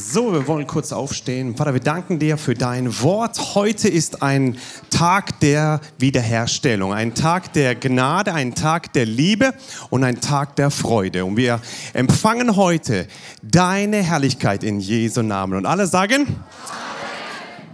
[0.00, 1.56] So, wir wollen kurz aufstehen.
[1.56, 3.56] Vater, wir danken dir für dein Wort.
[3.56, 4.56] Heute ist ein
[4.90, 9.54] Tag der Wiederherstellung, ein Tag der Gnade, ein Tag der Liebe
[9.90, 11.24] und ein Tag der Freude.
[11.24, 11.60] Und wir
[11.94, 13.08] empfangen heute
[13.42, 15.58] deine Herrlichkeit in Jesu Namen.
[15.58, 16.44] Und alle sagen,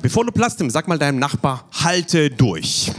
[0.00, 2.90] bevor du Platz nimmst, sag mal deinem Nachbar, halte durch.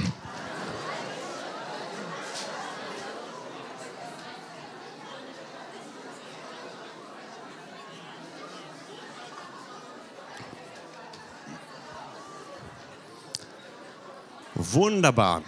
[14.72, 15.44] Wunderbar.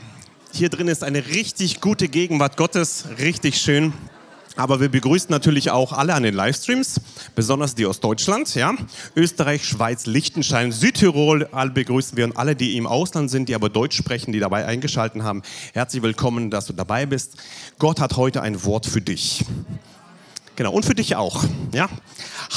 [0.54, 3.94] Hier drin ist eine richtig gute Gegenwart Gottes, richtig schön.
[4.56, 7.00] Aber wir begrüßen natürlich auch alle an den Livestreams,
[7.36, 8.74] besonders die aus Deutschland, ja.
[9.16, 13.70] Österreich, Schweiz, Liechtenstein, Südtirol, alle begrüßen wir und alle, die im Ausland sind, die aber
[13.70, 15.44] Deutsch sprechen, die dabei eingeschaltet haben.
[15.74, 17.38] Herzlich willkommen, dass du dabei bist.
[17.78, 19.46] Gott hat heute ein Wort für dich.
[20.56, 21.88] Genau, und für dich auch, ja.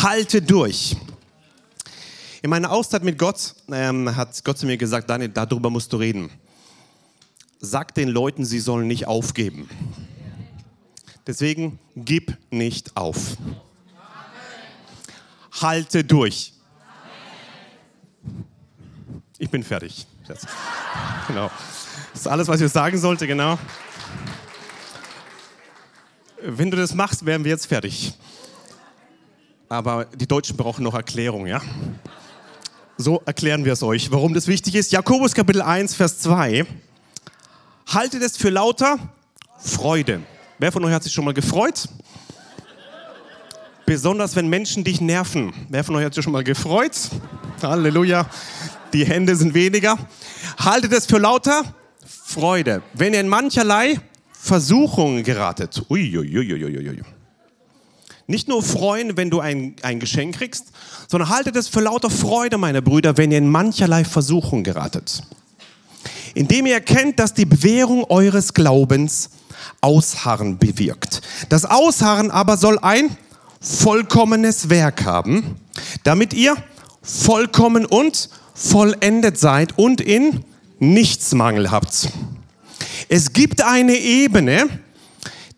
[0.03, 0.97] Halte durch.
[2.43, 5.99] In meiner Auszeit mit Gott ähm, hat Gott zu mir gesagt, Daniel, darüber musst du
[5.99, 6.31] reden.
[7.63, 9.69] Sag den Leuten, sie sollen nicht aufgeben.
[11.27, 13.37] Deswegen gib nicht auf.
[15.61, 16.55] Halte durch.
[19.39, 20.07] Ich bin fertig.
[21.29, 21.51] Genau.
[22.13, 23.59] Das ist alles, was ich sagen sollte, genau.
[26.43, 28.15] Wenn du das machst, wären wir jetzt fertig.
[29.69, 31.61] Aber die Deutschen brauchen noch Erklärung, ja?
[32.97, 34.93] So erklären wir es euch, warum das wichtig ist.
[34.93, 36.67] Jakobus Kapitel 1, Vers 2.
[37.93, 39.01] Haltet es für lauter
[39.59, 40.23] Freude.
[40.61, 41.89] Wer von euch hat sich schon mal gefreut?
[43.85, 45.53] Besonders wenn Menschen dich nerven.
[45.69, 46.93] Wer von euch hat sich schon mal gefreut?
[47.61, 48.31] Halleluja.
[48.93, 49.99] Die Hände sind weniger.
[50.57, 51.65] Haltet es für lauter
[52.07, 52.85] Freude.
[52.95, 53.99] Wenn ihr in mancherlei
[54.31, 55.83] Versuchungen geratet.
[55.91, 57.03] Uiuiuiuiui.
[58.29, 60.67] Nicht nur freuen, wenn du ein, ein Geschenk kriegst,
[61.09, 65.25] sondern haltet es für lauter Freude, meine Brüder, wenn ihr in mancherlei Versuchung geratet.
[66.35, 69.31] Indem ihr erkennt, dass die Bewährung eures Glaubens
[69.81, 71.23] Ausharren bewirkt.
[71.49, 73.17] Das Ausharren aber soll ein
[73.61, 75.57] vollkommenes Werk haben,
[76.05, 76.57] damit ihr
[77.03, 80.45] vollkommen und vollendet seid und in
[80.79, 82.11] nichts Mangel habt.
[83.09, 84.69] Es gibt eine Ebene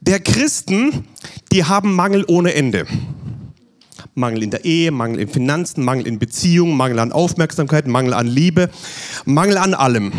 [0.01, 1.07] der Christen,
[1.53, 2.87] die haben Mangel ohne Ende.
[4.15, 8.27] Mangel in der Ehe, Mangel in Finanzen, Mangel in Beziehungen, Mangel an Aufmerksamkeit, Mangel an
[8.27, 8.69] Liebe,
[9.25, 10.13] Mangel an allem.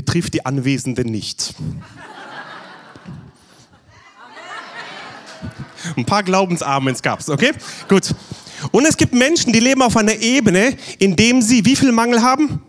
[0.00, 1.52] Betrifft die Anwesenden nicht.
[5.94, 7.52] Ein paar Glaubensamens gab es, okay?
[7.86, 8.14] Gut.
[8.70, 12.22] Und es gibt Menschen, die leben auf einer Ebene, in dem sie wie viel Mangel
[12.22, 12.62] haben?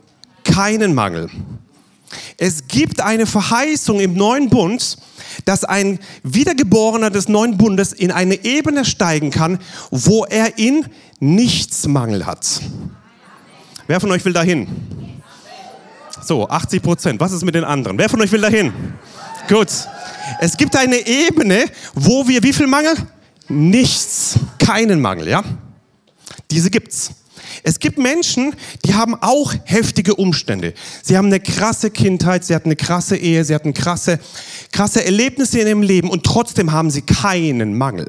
[0.43, 1.29] Keinen Mangel.
[2.35, 4.97] Es gibt eine Verheißung im neuen Bund,
[5.45, 9.59] dass ein Wiedergeborener des neuen Bundes in eine Ebene steigen kann,
[9.89, 10.85] wo er in
[11.21, 12.59] nichts Mangel hat.
[13.87, 14.67] Wer von euch will dahin?
[16.23, 17.19] So, 80 Prozent.
[17.19, 17.97] Was ist mit den anderen?
[17.97, 18.73] Wer von euch will dahin?
[19.47, 19.69] Gut.
[20.39, 22.93] Es gibt eine Ebene, wo wir wie viel Mangel?
[23.47, 24.35] Nichts.
[24.59, 25.43] Keinen Mangel, ja?
[26.49, 27.11] Diese gibt's.
[27.63, 28.55] Es gibt Menschen,
[28.85, 30.73] die haben auch heftige Umstände.
[31.03, 34.19] Sie haben eine krasse Kindheit, sie hatten eine krasse Ehe, sie hatten krasse,
[34.71, 38.07] krasse Erlebnisse in ihrem Leben und trotzdem haben sie keinen Mangel.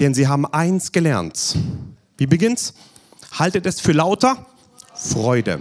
[0.00, 1.56] Denn sie haben eins gelernt.
[2.16, 2.74] Wie beginnt's?
[3.32, 4.46] Haltet es für lauter
[4.94, 5.60] Freude.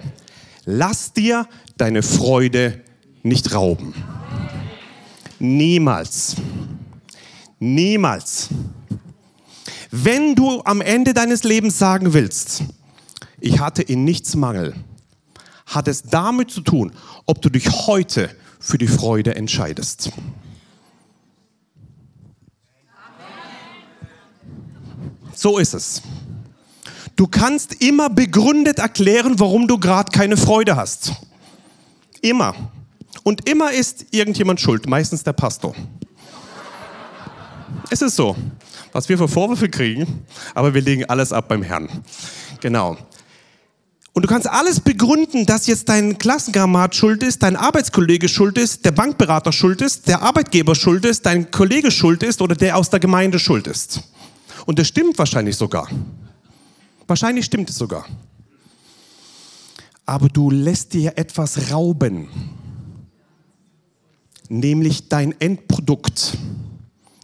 [0.70, 1.48] Lass dir
[1.78, 2.82] deine Freude
[3.24, 3.94] nicht rauben.
[5.40, 6.36] Niemals.
[7.58, 8.50] Niemals.
[9.92, 12.64] Wenn du am Ende deines Lebens sagen willst,
[13.40, 14.76] ich hatte in nichts Mangel,
[15.68, 16.92] hat es damit zu tun,
[17.26, 18.30] ob du dich heute
[18.60, 20.12] für die Freude entscheidest.
[25.34, 26.02] So ist es.
[27.18, 31.12] Du kannst immer begründet erklären, warum du gerade keine Freude hast.
[32.22, 32.56] Immer.
[33.24, 35.76] Und immer ist irgendjemand schuld, meistens der Pastor.
[37.90, 38.36] Es ist so
[38.98, 40.26] was wir für Vorwürfe kriegen,
[40.56, 41.88] aber wir legen alles ab beim Herrn.
[42.62, 42.98] Genau.
[44.14, 48.84] Und du kannst alles begründen, dass jetzt dein Klassenkamerad schuld ist, dein Arbeitskollege schuld ist,
[48.86, 52.90] der Bankberater schuld ist, der Arbeitgeber schuld ist, dein Kollege schuld ist oder der aus
[52.90, 54.02] der Gemeinde schuld ist.
[54.66, 55.88] Und das stimmt wahrscheinlich sogar.
[57.08, 58.06] Wahrscheinlich stimmt es sogar.
[60.06, 62.30] Aber du lässt dir etwas rauben,
[64.50, 66.38] nämlich dein Endprodukt,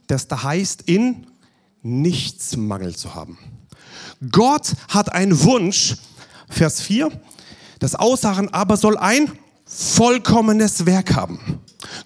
[0.08, 1.28] das da heißt in
[1.82, 3.38] nichts Mangel zu haben.
[4.32, 5.98] Gott hat einen Wunsch,
[6.50, 7.12] Vers 4,
[7.80, 9.32] das Aussagen aber soll ein
[9.66, 11.60] vollkommenes Werk haben.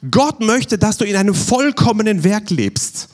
[0.09, 3.09] Gott möchte, dass du in einem vollkommenen Werk lebst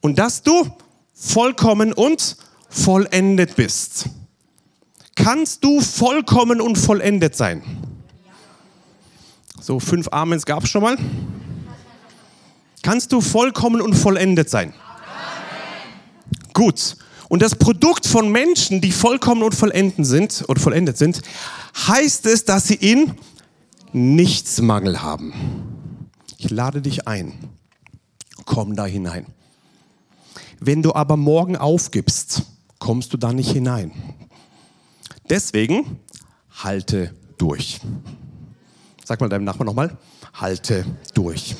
[0.00, 0.70] und dass du
[1.14, 2.36] vollkommen und
[2.70, 4.08] vollendet bist.
[5.14, 7.62] Kannst du vollkommen und vollendet sein?
[9.60, 10.96] So, fünf Amens gab es schon mal.
[12.82, 14.72] Kannst du vollkommen und vollendet sein?
[14.72, 16.52] Amen.
[16.54, 16.96] Gut.
[17.28, 21.20] Und das Produkt von Menschen, die vollkommen und vollendet sind, oder vollendet sind,
[21.86, 23.14] heißt es, dass sie in
[23.92, 25.32] nichts Mangel haben.
[26.38, 27.34] Ich lade dich ein.
[28.46, 29.26] Komm da hinein.
[30.58, 32.42] Wenn du aber morgen aufgibst,
[32.80, 33.92] kommst du da nicht hinein.
[35.28, 36.00] Deswegen
[36.50, 37.80] halte durch.
[39.04, 39.96] Sag mal deinem Nachbarn nochmal,
[40.34, 40.84] halte
[41.14, 41.54] durch.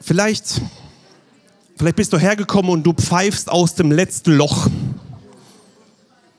[0.00, 0.60] Vielleicht,
[1.76, 4.68] vielleicht bist du hergekommen und du pfeifst aus dem letzten Loch.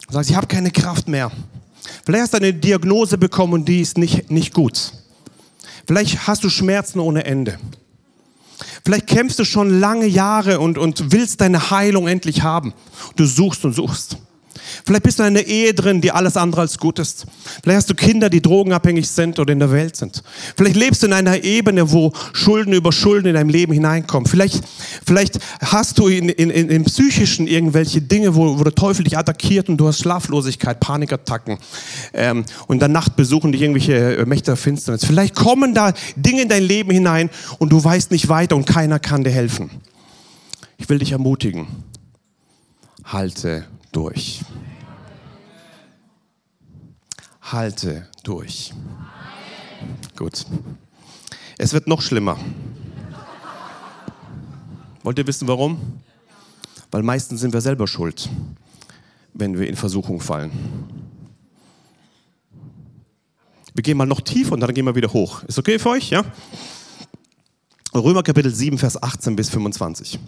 [0.08, 1.32] Du sagst, ich habe keine Kraft mehr.
[2.06, 4.94] Vielleicht hast du eine Diagnose bekommen und die ist nicht, nicht gut.
[5.88, 7.58] Vielleicht hast du Schmerzen ohne Ende.
[8.86, 12.74] Vielleicht kämpfst du schon lange Jahre und, und willst deine Heilung endlich haben.
[13.16, 14.18] Du suchst und suchst.
[14.86, 17.26] Vielleicht bist du in einer Ehe drin, die alles andere als gut ist.
[17.62, 20.24] Vielleicht hast du Kinder, die drogenabhängig sind oder in der Welt sind.
[20.56, 24.28] Vielleicht lebst du in einer Ebene, wo Schulden über Schulden in dein Leben hineinkommen.
[24.28, 24.64] Vielleicht,
[25.06, 29.18] vielleicht hast du in, in, in, im Psychischen irgendwelche Dinge, wo, wo der Teufel dich
[29.18, 31.58] attackiert und du hast Schlaflosigkeit, Panikattacken
[32.14, 35.06] ähm, und dann Nacht besuchen dich irgendwelche äh, Mächte der Finsternis.
[35.06, 39.00] Vielleicht kommen da Dinge in dein Leben hinein und du weißt nicht weiter und keiner
[39.00, 39.70] kann dir helfen.
[40.78, 41.68] Ich will dich ermutigen.
[43.04, 44.42] Halte durch.
[47.42, 48.74] Halte durch.
[50.18, 50.46] Gut.
[51.58, 52.38] Es wird noch schlimmer.
[55.04, 56.02] Wollt ihr wissen warum?
[56.92, 58.30] Weil meistens sind wir selber schuld,
[59.34, 60.52] wenn wir in Versuchung fallen.
[63.74, 65.44] Wir gehen mal noch tiefer und dann gehen wir wieder hoch.
[65.44, 66.12] Ist okay für euch?
[66.12, 66.24] Ja?
[67.94, 70.20] Römer Kapitel 7, Vers 18 bis 25.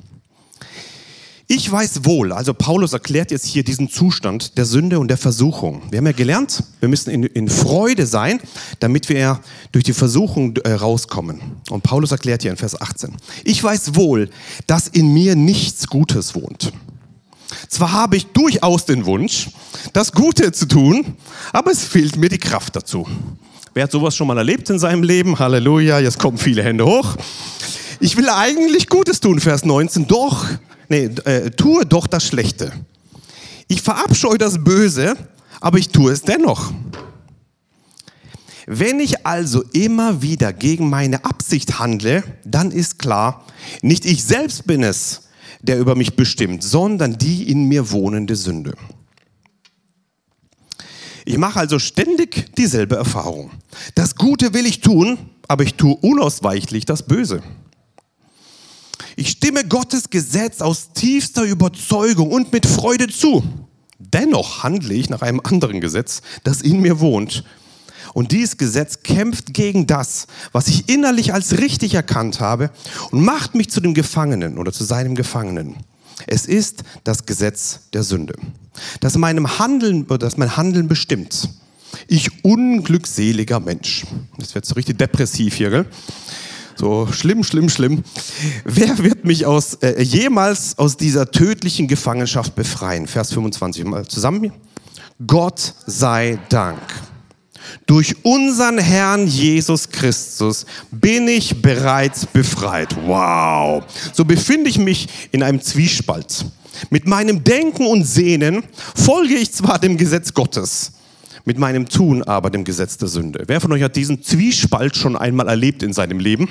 [1.48, 5.84] Ich weiß wohl, also Paulus erklärt jetzt hier diesen Zustand der Sünde und der Versuchung.
[5.92, 8.42] Wir haben ja gelernt, wir müssen in, in Freude sein,
[8.80, 9.40] damit wir
[9.72, 11.40] durch die Versuchung äh, rauskommen.
[11.70, 13.14] Und Paulus erklärt hier in Vers 18.
[13.44, 14.32] Ich weiß wohl,
[14.66, 16.74] dass in mir nichts Gutes wohnt.
[17.70, 19.50] Zwar habe ich durchaus den Wunsch,
[19.94, 21.16] das Gute zu tun,
[21.54, 23.08] aber es fehlt mir die Kraft dazu.
[23.76, 25.38] Wer hat sowas schon mal erlebt in seinem Leben?
[25.38, 27.18] Halleluja, jetzt kommen viele Hände hoch.
[28.00, 30.48] Ich will eigentlich Gutes tun, Vers 19, doch
[30.90, 32.72] nee, äh, tue doch das Schlechte.
[33.68, 35.16] Ich verabscheue das Böse,
[35.60, 36.72] aber ich tue es dennoch.
[38.68, 43.46] Wenn ich also immer wieder gegen meine Absicht handle, dann ist klar,
[43.82, 45.22] nicht ich selbst bin es,
[45.62, 48.74] der über mich bestimmt, sondern die in mir wohnende Sünde.
[51.26, 53.52] Ich mache also ständig dieselbe Erfahrung.
[53.96, 55.18] Das Gute will ich tun,
[55.48, 57.42] aber ich tue unausweichlich das Böse.
[59.16, 63.44] Ich stimme Gottes Gesetz aus tiefster Überzeugung und mit Freude zu.
[63.98, 67.44] Dennoch handle ich nach einem anderen Gesetz, das in mir wohnt.
[68.14, 72.72] Und dieses Gesetz kämpft gegen das, was ich innerlich als richtig erkannt habe
[73.12, 75.76] und macht mich zu dem Gefangenen oder zu seinem Gefangenen.
[76.28, 78.36] Es ist das Gesetz der Sünde,
[79.02, 81.50] das meinem Handeln, das mein Handeln bestimmt.
[82.08, 84.06] Ich unglückseliger Mensch.
[84.38, 85.86] Das wird so richtig depressiv hier, gell?
[86.76, 88.04] So schlimm, schlimm, schlimm.
[88.66, 93.08] Wer wird mich aus, äh, jemals aus dieser tödlichen Gefangenschaft befreien?
[93.08, 94.52] Vers 25 mal zusammen.
[95.26, 96.82] Gott sei Dank.
[97.86, 102.96] Durch unseren Herrn Jesus Christus bin ich bereits befreit.
[103.06, 103.84] Wow.
[104.14, 106.46] So befinde ich mich in einem Zwiespalt.
[106.90, 108.64] Mit meinem Denken und Sehnen
[108.96, 110.92] folge ich zwar dem Gesetz Gottes,
[111.46, 113.44] mit meinem Tun aber dem Gesetz der Sünde.
[113.48, 116.50] Wer von euch hat diesen Zwiespalt schon einmal erlebt in seinem Leben?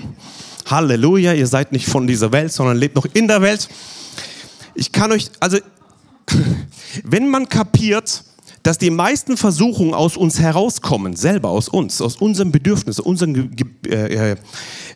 [0.66, 3.68] Halleluja, ihr seid nicht von dieser Welt, sondern lebt noch in der Welt.
[4.74, 5.58] Ich kann euch, also,
[7.04, 8.24] wenn man kapiert,
[8.62, 13.54] dass die meisten Versuchungen aus uns herauskommen, selber aus uns, aus unseren Bedürfnissen, unseren
[13.86, 14.36] äh,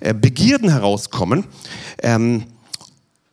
[0.00, 1.44] äh, Begierden herauskommen,
[2.02, 2.44] ähm,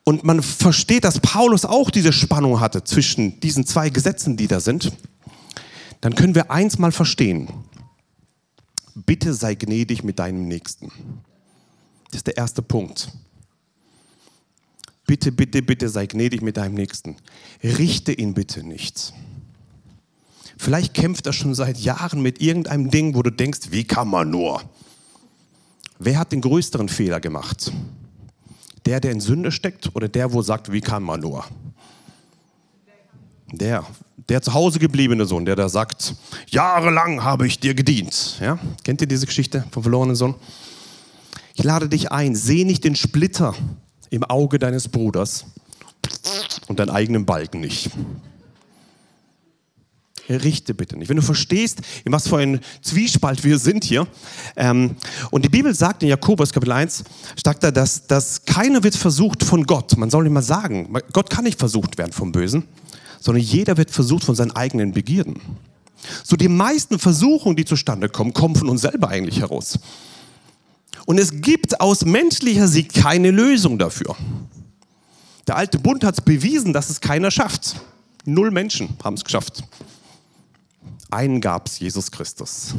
[0.07, 4.59] und man versteht, dass Paulus auch diese Spannung hatte zwischen diesen zwei Gesetzen, die da
[4.59, 4.91] sind,
[6.01, 7.47] dann können wir eins mal verstehen.
[8.95, 10.91] Bitte sei gnädig mit deinem Nächsten.
[12.07, 13.11] Das ist der erste Punkt.
[15.05, 17.17] Bitte, bitte, bitte sei gnädig mit deinem Nächsten.
[17.63, 19.13] Richte ihn bitte nicht.
[20.57, 24.29] Vielleicht kämpft er schon seit Jahren mit irgendeinem Ding, wo du denkst, wie kann man
[24.29, 24.61] nur?
[25.99, 27.71] Wer hat den größeren Fehler gemacht?
[28.85, 31.45] Der, der in Sünde steckt oder der, wo sagt, wie kann man nur?
[33.51, 33.85] Der,
[34.29, 36.15] der zu Hause gebliebene Sohn, der da sagt,
[36.47, 38.37] jahrelang habe ich dir gedient.
[38.41, 38.57] Ja?
[38.83, 40.35] Kennt ihr diese Geschichte vom verlorenen Sohn?
[41.53, 43.53] Ich lade dich ein, seh nicht den Splitter
[44.09, 45.45] im Auge deines Bruders
[46.67, 47.91] und deinen eigenen Balken nicht.
[50.27, 51.09] Richte bitte nicht.
[51.09, 54.07] Wenn du verstehst, in was für ein Zwiespalt wir sind hier.
[54.55, 54.95] Ähm,
[55.29, 57.03] und die Bibel sagt in Jakobus Kapitel 1,
[57.41, 59.95] sagt da, dass, dass keiner wird versucht von Gott.
[59.97, 62.63] Man soll immer sagen, Gott kann nicht versucht werden vom Bösen
[63.25, 65.41] sondern jeder wird versucht von seinen eigenen Begierden.
[66.23, 69.79] So die meisten Versuchungen, die zustande kommen, kommen von uns selber eigentlich heraus.
[71.07, 74.15] Und es gibt aus menschlicher Sicht keine Lösung dafür.
[75.47, 77.77] Der alte Bund hat es bewiesen, dass es keiner schafft.
[78.25, 79.63] Null Menschen haben es geschafft.
[81.09, 82.75] Einen gab es, Jesus Christus.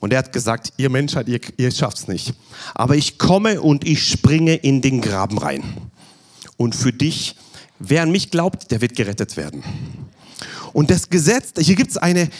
[0.00, 2.34] Und er hat gesagt, ihr Menschheit, ihr, ihr schafft es nicht.
[2.74, 5.62] Aber ich komme und ich springe in den Graben rein.
[6.58, 7.36] Und für dich
[7.84, 9.62] Wer an mich glaubt, der wird gerettet werden.
[10.72, 12.30] Und das Gesetz, hier gibt es eine,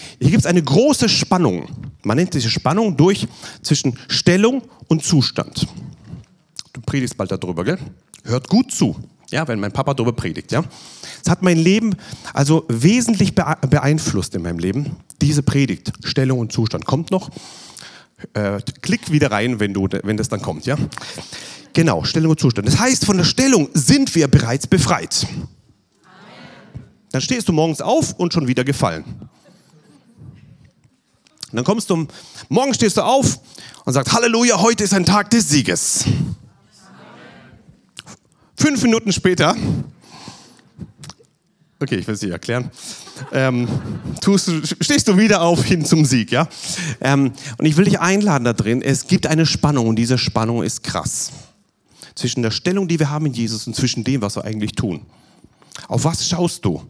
[0.44, 1.68] eine große Spannung.
[2.02, 3.26] Man nennt diese Spannung durch
[3.62, 5.66] zwischen Stellung und Zustand.
[6.72, 7.78] Du predigst bald darüber, gell?
[8.24, 8.96] Hört gut zu,
[9.30, 10.62] ja, wenn mein Papa darüber predigt, ja.
[11.22, 11.96] Es hat mein Leben
[12.32, 14.96] also wesentlich beeinflusst in meinem Leben.
[15.20, 16.86] Diese Predigt, Stellung und Zustand.
[16.86, 17.30] Kommt noch.
[18.34, 20.76] Äh, klick wieder rein, wenn, du, wenn das dann kommt, ja.
[21.72, 22.68] Genau, Stellung und Zustand.
[22.68, 25.26] Das heißt, von der Stellung sind wir bereits befreit.
[27.10, 29.04] Dann stehst du morgens auf und schon wieder gefallen.
[31.52, 32.06] Dann kommst du,
[32.48, 33.38] morgen stehst du auf
[33.84, 36.04] und sagst, Halleluja, heute ist ein Tag des Sieges.
[38.56, 39.54] Fünf Minuten später,
[41.80, 42.70] okay, ich will es nicht erklären,
[43.32, 43.68] ähm,
[44.20, 44.50] tust
[44.80, 46.48] stehst du wieder auf hin zum Sieg, ja?
[47.00, 50.62] Ähm, und ich will dich einladen da drin, es gibt eine Spannung und diese Spannung
[50.62, 51.32] ist krass
[52.14, 55.02] zwischen der Stellung, die wir haben in Jesus und zwischen dem, was wir eigentlich tun.
[55.88, 56.82] Auf was schaust du?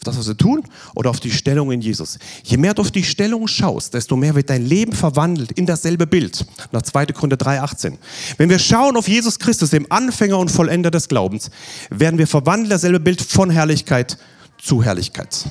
[0.00, 0.62] Auf das, was wir tun
[0.94, 2.18] oder auf die Stellung in Jesus?
[2.42, 6.06] Je mehr du auf die Stellung schaust, desto mehr wird dein Leben verwandelt in dasselbe
[6.06, 6.46] Bild.
[6.72, 7.06] Nach 2.
[7.06, 7.98] Korinther 3,18.
[8.38, 11.50] Wenn wir schauen auf Jesus Christus, dem Anfänger und Vollender des Glaubens,
[11.90, 14.16] werden wir verwandelt, dasselbe Bild von Herrlichkeit
[14.56, 15.44] zu Herrlichkeit.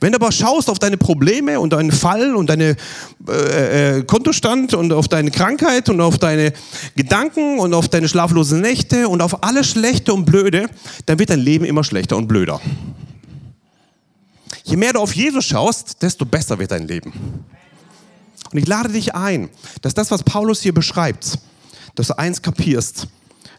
[0.00, 2.76] Wenn du aber schaust auf deine Probleme und deinen Fall und deinen
[3.28, 6.52] äh, äh, Kontostand und auf deine Krankheit und auf deine
[6.96, 10.68] Gedanken und auf deine schlaflosen Nächte und auf alles Schlechte und Blöde,
[11.06, 12.60] dann wird dein Leben immer schlechter und blöder.
[14.64, 17.12] Je mehr du auf Jesus schaust, desto besser wird dein Leben.
[18.50, 19.50] Und ich lade dich ein,
[19.82, 21.38] dass das, was Paulus hier beschreibt,
[21.94, 23.08] dass du eins kapierst,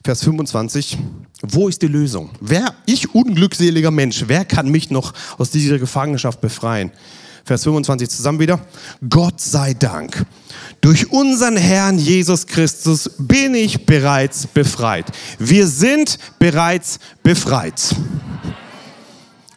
[0.05, 0.99] Vers 25.
[1.41, 2.29] Wo ist die Lösung?
[2.39, 6.91] Wer, ich unglückseliger Mensch, wer kann mich noch aus dieser Gefangenschaft befreien?
[7.43, 8.59] Vers 25 zusammen wieder.
[9.09, 10.27] Gott sei Dank.
[10.79, 15.07] Durch unseren Herrn Jesus Christus bin ich bereits befreit.
[15.39, 17.95] Wir sind bereits befreit.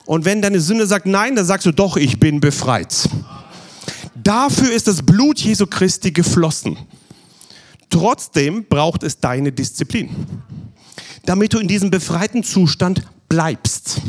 [0.06, 3.06] Und wenn deine Sünde sagt nein, dann sagst du doch, ich bin befreit.
[4.14, 6.78] Dafür ist das Blut Jesu Christi geflossen.
[7.90, 10.10] Trotzdem braucht es deine Disziplin,
[11.24, 14.02] damit du in diesem befreiten Zustand bleibst.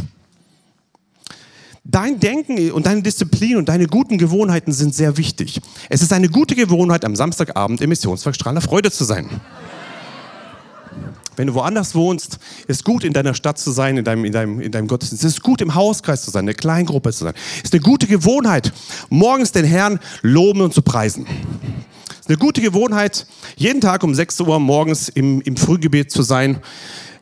[1.85, 5.59] Dein Denken und deine Disziplin und deine guten Gewohnheiten sind sehr wichtig.
[5.89, 9.41] Es ist eine gute Gewohnheit, am Samstagabend im Missionswerk Freude zu sein.
[11.35, 14.59] Wenn du woanders wohnst, ist gut, in deiner Stadt zu sein, in deinem, in deinem,
[14.59, 15.23] in deinem Gottesdienst.
[15.23, 17.33] Es ist gut, im Hauskreis zu sein, in der Kleingruppe zu sein.
[17.57, 18.73] Es ist eine gute Gewohnheit,
[19.09, 21.25] morgens den Herrn loben und zu preisen
[22.29, 26.59] eine gute Gewohnheit, jeden Tag um 6 Uhr morgens im, im Frühgebet zu sein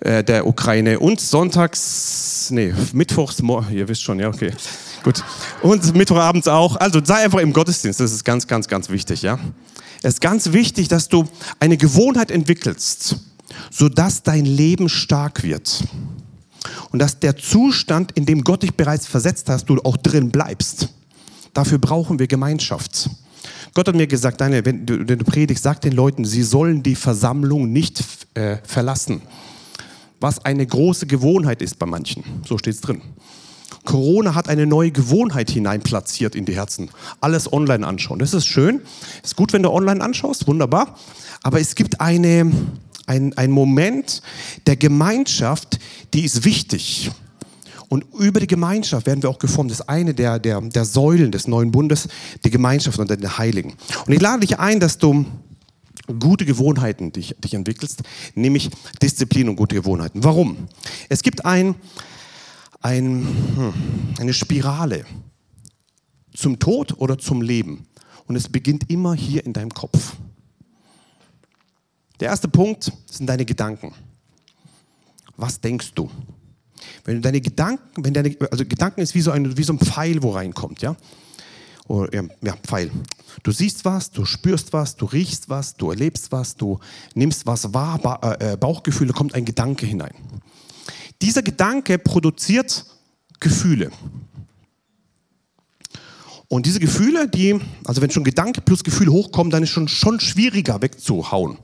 [0.02, 4.52] äh, der Ukraine und sonntags, nee, mittwochs, ihr wisst schon, ja, okay,
[5.04, 5.24] gut.
[5.62, 6.76] Und Mittwochabends auch.
[6.76, 9.40] Also sei einfach im Gottesdienst, das ist ganz, ganz, ganz wichtig, ja.
[10.04, 11.24] Es ist ganz wichtig, dass du
[11.62, 13.16] eine Gewohnheit entwickelst,
[13.72, 15.86] sodass dein Leben stark wird.
[16.92, 20.90] Und dass der Zustand, in dem Gott dich bereits versetzt hast, du auch drin bleibst.
[21.54, 23.10] Dafür brauchen wir Gemeinschaft.
[23.78, 26.82] Gott hat mir gesagt, Daniel, wenn du, wenn du predigst, sag den Leuten, sie sollen
[26.82, 28.04] die Versammlung nicht
[28.34, 29.22] äh, verlassen.
[30.20, 32.24] Was eine große Gewohnheit ist bei manchen.
[32.44, 33.04] So steht es drin.
[33.86, 36.90] Corona hat eine neue Gewohnheit hineinplatziert in die Herzen.
[37.22, 38.18] Alles online anschauen.
[38.18, 38.82] Das ist schön.
[39.24, 40.48] Ist gut, wenn du online anschaust.
[40.48, 40.98] Wunderbar.
[41.44, 42.52] Aber es gibt eine,
[43.06, 44.24] ein, ein Moment
[44.66, 45.78] der Gemeinschaft,
[46.16, 47.12] die ist wichtig.
[47.90, 49.72] Und über die Gemeinschaft werden wir auch geformt.
[49.72, 52.08] Das ist eine der, der, der Säulen des neuen Bundes,
[52.44, 53.76] die Gemeinschaft unter den Heiligen.
[54.06, 55.26] Und ich lade dich ein, dass du
[56.20, 58.04] gute Gewohnheiten dich, dich entwickelst,
[58.36, 58.70] nämlich
[59.02, 60.24] Disziplin und gute Gewohnheiten.
[60.24, 60.68] Warum?
[61.10, 61.76] Es gibt ein,
[62.82, 63.74] ein, hm,
[64.20, 65.06] eine Spirale
[66.34, 67.88] zum Tod oder zum Leben.
[68.26, 70.16] Und es beginnt immer hier in deinem Kopf.
[72.20, 73.94] Der erste Punkt sind deine Gedanken.
[75.38, 76.10] Was denkst du?
[77.04, 80.22] Wenn deine Gedanken, wenn deine, also Gedanken ist wie so ein, wie so ein Pfeil,
[80.24, 80.96] wo reinkommt, ja?
[81.88, 82.92] Oder, ja, ja, Pfeil.
[83.44, 86.80] Du siehst was, du spürst was, du riechst was, du erlebst was, du
[87.16, 90.14] nimmst was wahr, ba äh, Bauchgefühle, kommt ein Gedanke hinein.
[91.22, 92.86] Dieser Gedanke produziert
[93.40, 93.92] Gefühle.
[96.50, 100.20] Und diese Gefühle, die, also wenn schon Gedanke plus Gefühl hochkommen, dann ist schon schon
[100.20, 101.58] schwieriger wegzuhauen.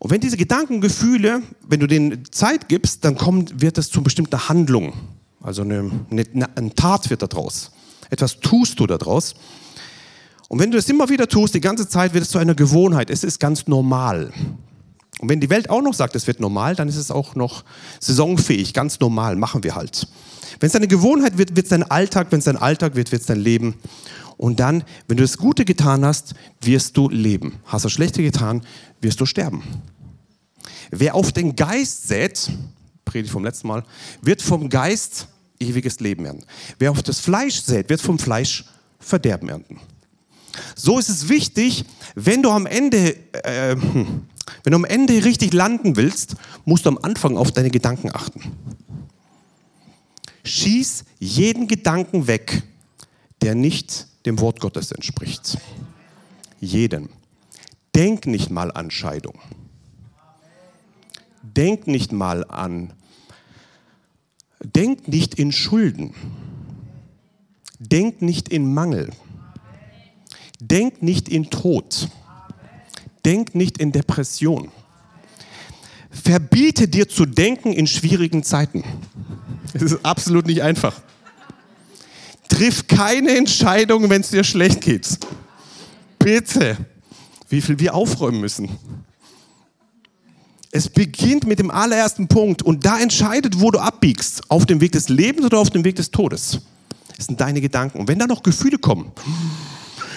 [0.00, 4.02] Und wenn diese Gedanken, Gefühle, wenn du denen Zeit gibst, dann kommt, wird es zu
[4.02, 4.92] bestimmter Handlung.
[5.40, 7.72] Also eine, eine, eine Tat wird daraus.
[8.10, 9.34] Etwas tust du daraus.
[10.48, 13.10] Und wenn du es immer wieder tust, die ganze Zeit wird es zu einer Gewohnheit.
[13.10, 14.32] Es ist ganz normal.
[15.20, 17.64] Und wenn die Welt auch noch sagt, es wird normal, dann ist es auch noch
[18.00, 20.06] saisonfähig, ganz normal, machen wir halt.
[20.60, 23.22] Wenn es eine Gewohnheit wird, wird es dein Alltag, wenn es dein Alltag wird, wird
[23.22, 23.74] es dein Leben.
[24.38, 27.58] Und dann, wenn du das Gute getan hast, wirst du leben.
[27.66, 28.62] Hast du das Schlechte getan,
[29.00, 29.62] wirst du sterben.
[30.90, 32.50] Wer auf den Geist sät,
[33.04, 33.84] Predigt vom letzten Mal,
[34.22, 35.26] wird vom Geist
[35.58, 36.44] ewiges Leben ernten.
[36.78, 38.64] Wer auf das Fleisch sät, wird vom Fleisch
[39.00, 39.80] Verderben ernten.
[40.74, 44.26] So ist es wichtig, wenn du am Ende, äh, hm,
[44.64, 48.40] wenn du am Ende richtig landen willst, musst du am Anfang auf deine Gedanken achten.
[50.44, 52.62] Schieß jeden Gedanken weg,
[53.40, 55.58] der nicht dem Wort Gottes entspricht.
[56.60, 57.08] Jeden.
[57.94, 59.38] Denk nicht mal an Scheidung.
[61.42, 62.92] Denk nicht mal an,
[64.62, 66.14] denk nicht in Schulden.
[67.78, 69.10] Denk nicht in Mangel.
[70.60, 72.08] Denk nicht in Tod.
[73.24, 74.70] Denk nicht in Depression.
[76.10, 78.84] Verbiete dir zu denken in schwierigen Zeiten.
[79.74, 81.02] Es ist absolut nicht einfach.
[82.58, 85.16] Triff keine Entscheidung, wenn es dir schlecht geht.
[86.18, 86.76] Bitte.
[87.48, 88.68] Wie viel wir aufräumen müssen.
[90.72, 94.50] Es beginnt mit dem allerersten Punkt und da entscheidet, wo du abbiegst.
[94.50, 96.58] Auf dem Weg des Lebens oder auf dem Weg des Todes.
[97.16, 98.00] Das sind deine Gedanken.
[98.00, 99.12] Und wenn da noch Gefühle kommen,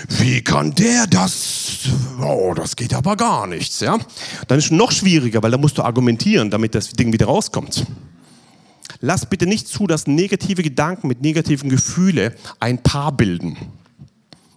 [0.08, 1.82] wie kann der das?
[2.20, 4.00] Oh, das geht aber gar nichts, ja?
[4.48, 7.86] Dann ist es noch schwieriger, weil da musst du argumentieren, damit das Ding wieder rauskommt.
[9.00, 13.58] Lass bitte nicht zu, dass negative Gedanken mit negativen Gefühlen ein Paar bilden.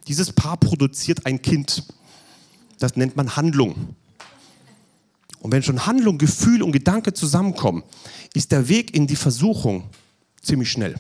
[0.09, 1.85] Dieses Paar produziert ein Kind.
[2.79, 3.97] Das nennt man Handlung.
[5.41, 7.83] Und wenn schon Handlung, Gefühl und Gedanke zusammenkommen,
[8.33, 9.91] ist der Weg in die Versuchung
[10.43, 10.97] ziemlich schnell.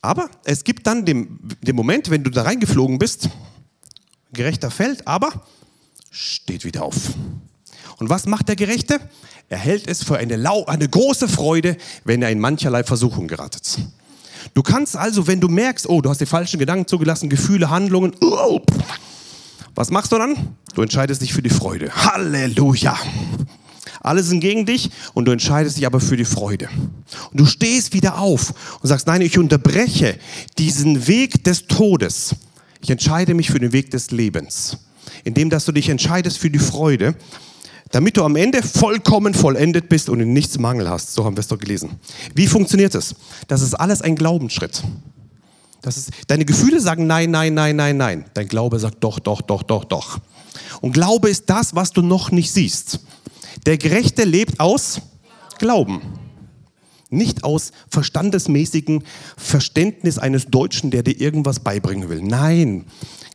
[0.00, 3.28] Aber es gibt dann den, den Moment, wenn du da reingeflogen bist,
[4.32, 5.46] Gerechter fällt, aber
[6.10, 7.14] steht wieder auf.
[7.98, 9.00] Und was macht der Gerechte?
[9.48, 13.78] Er hält es für eine, lau eine große Freude, wenn er in mancherlei Versuchung geratet.
[14.54, 18.14] Du kannst also, wenn du merkst, oh, du hast die falschen Gedanken zugelassen, Gefühle, Handlungen,
[18.20, 18.60] oh,
[19.74, 20.56] was machst du dann?
[20.74, 21.94] Du entscheidest dich für die Freude.
[21.94, 22.96] Halleluja.
[24.00, 26.68] Alle sind gegen dich und du entscheidest dich aber für die Freude.
[27.30, 30.18] Und du stehst wieder auf und sagst, nein, ich unterbreche
[30.56, 32.34] diesen Weg des Todes.
[32.80, 34.78] Ich entscheide mich für den Weg des Lebens.
[35.24, 37.16] Indem, dass du dich entscheidest für die Freude,
[37.90, 41.14] damit du am Ende vollkommen vollendet bist und in nichts Mangel hast.
[41.14, 41.98] So haben wir es doch gelesen.
[42.34, 43.14] Wie funktioniert es?
[43.46, 44.82] Das ist alles ein Glaubensschritt.
[45.82, 48.24] Das ist, deine Gefühle sagen nein, nein, nein, nein, nein.
[48.34, 50.18] Dein Glaube sagt doch, doch, doch, doch, doch.
[50.80, 53.00] Und Glaube ist das, was du noch nicht siehst.
[53.66, 55.00] Der Gerechte lebt aus
[55.58, 56.00] Glauben.
[57.10, 59.02] Nicht aus verstandesmäßigem
[59.36, 62.22] Verständnis eines Deutschen, der dir irgendwas beibringen will.
[62.22, 62.84] Nein,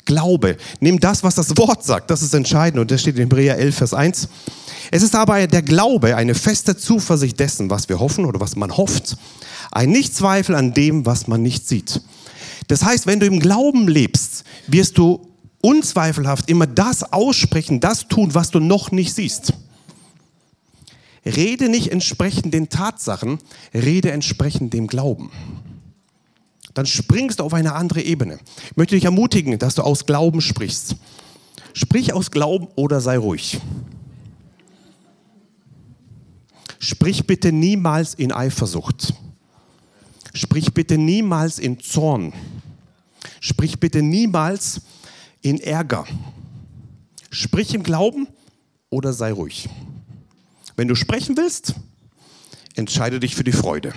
[0.06, 0.58] Glaube.
[0.80, 2.12] Nimm das, was das Wort sagt.
[2.12, 2.82] Das ist entscheidend.
[2.82, 4.28] Und das steht in Hebräer 11, Vers 1.
[4.92, 8.76] Es ist aber der Glaube, eine feste Zuversicht dessen, was wir hoffen oder was man
[8.76, 9.16] hofft.
[9.72, 12.02] Ein Nichtzweifel an dem, was man nicht sieht.
[12.68, 15.28] Das heißt, wenn du im Glauben lebst, wirst du
[15.62, 19.54] unzweifelhaft immer das aussprechen, das tun, was du noch nicht siehst.
[21.26, 23.40] Rede nicht entsprechend den Tatsachen,
[23.74, 25.32] rede entsprechend dem Glauben.
[26.74, 28.40] Dann springst du auf eine andere Ebene.
[28.72, 30.96] Ich möchte dich ermutigen, dass du aus Glauben sprichst.
[31.74, 33.60] Sprich aus Glauben oder sei ruhig.
[36.80, 39.14] Sprich bitte niemals in Eifersucht.
[40.34, 42.34] Sprich bitte niemals in Zorn.
[43.40, 44.82] Sprich bitte niemals
[45.42, 46.06] in Ärger.
[47.30, 48.28] Sprich im Glauben
[48.90, 49.70] oder sei ruhig.
[50.76, 51.76] Wenn du sprechen willst,
[52.76, 53.94] entscheide dich für die Freude.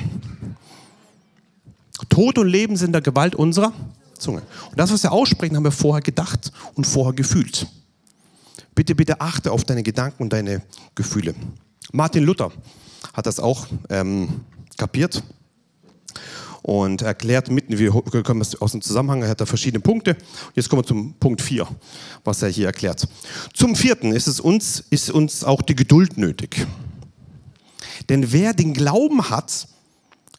[2.09, 3.73] Tod und Leben sind der Gewalt unserer
[4.19, 4.43] Zunge.
[4.71, 7.67] Und das, was wir aussprechen, haben wir vorher gedacht und vorher gefühlt.
[8.75, 10.62] Bitte, bitte achte auf deine Gedanken und deine
[10.95, 11.35] Gefühle.
[11.93, 12.53] Martin Luther
[13.15, 14.41] hat das auch ähm,
[14.77, 15.23] kapiert.
[16.66, 20.16] Und erklärt mitten, wir kommen aus dem Zusammenhang, er hat da verschiedene Punkte.
[20.57, 21.64] Jetzt kommen wir zum Punkt 4,
[22.24, 23.07] was er hier erklärt.
[23.55, 26.66] Zum vierten ist es uns, ist uns auch die Geduld nötig.
[28.09, 29.68] Denn wer den Glauben hat,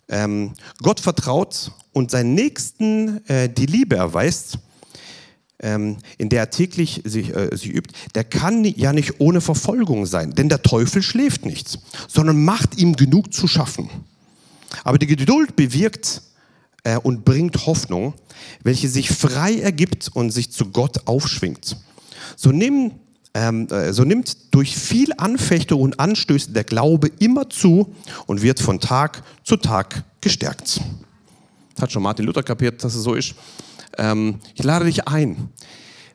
[0.09, 0.51] ähm,
[0.83, 4.59] Gott vertraut und seinen Nächsten äh, die Liebe erweist,
[5.59, 10.05] ähm, in der er täglich sich, äh, sich übt, der kann ja nicht ohne Verfolgung
[10.05, 10.31] sein.
[10.31, 13.89] Denn der Teufel schläft nicht, sondern macht ihm genug zu schaffen.
[14.83, 16.21] Aber die Geduld bewirkt
[16.83, 18.13] äh, und bringt Hoffnung,
[18.63, 21.77] welche sich frei ergibt und sich zu Gott aufschwingt.
[22.35, 22.91] So, nimm,
[23.33, 27.93] ähm, äh, so nimmt durch viel Anfechtung und Anstöße der Glaube immer zu
[28.25, 30.81] und wird von Tag zu Tag gestärkt.
[31.75, 33.35] Das hat schon Martin Luther kapiert, dass es so ist.
[33.97, 35.49] Ähm, ich lade dich ein.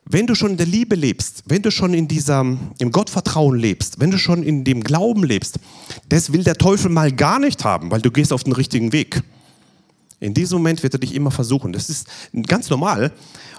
[0.05, 2.41] Wenn du schon in der Liebe lebst, wenn du schon in dieser,
[2.77, 5.59] im Gottvertrauen lebst, wenn du schon in dem Glauben lebst,
[6.09, 9.23] das will der Teufel mal gar nicht haben, weil du gehst auf den richtigen Weg.
[10.23, 11.73] In diesem Moment wird er dich immer versuchen.
[11.73, 12.07] Das ist
[12.47, 13.11] ganz normal.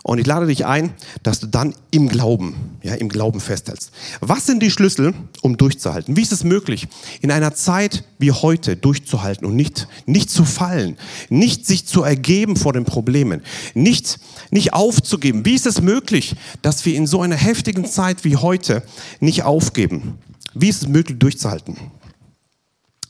[0.02, 3.90] Und ich lade dich ein, dass du dann im Glauben, ja, im Glauben festhältst.
[4.20, 6.16] Was sind die Schlüssel, um durchzuhalten?
[6.16, 6.88] Wie ist es möglich,
[7.20, 10.96] in einer Zeit wie heute durchzuhalten und nicht, nicht zu fallen,
[11.28, 13.42] nicht sich zu ergeben vor den Problemen,
[13.74, 14.18] nicht,
[14.50, 15.44] nicht aufzugeben?
[15.44, 18.82] Wie ist es möglich, dass wir in so einer heftigen Zeit wie heute
[19.20, 20.18] nicht aufgeben?
[20.54, 21.76] Wie ist es möglich, durchzuhalten?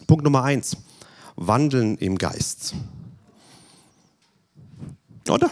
[0.09, 0.77] Punkt Nummer eins.
[1.37, 2.75] Wandeln im Geist.
[5.35, 5.51] Oder?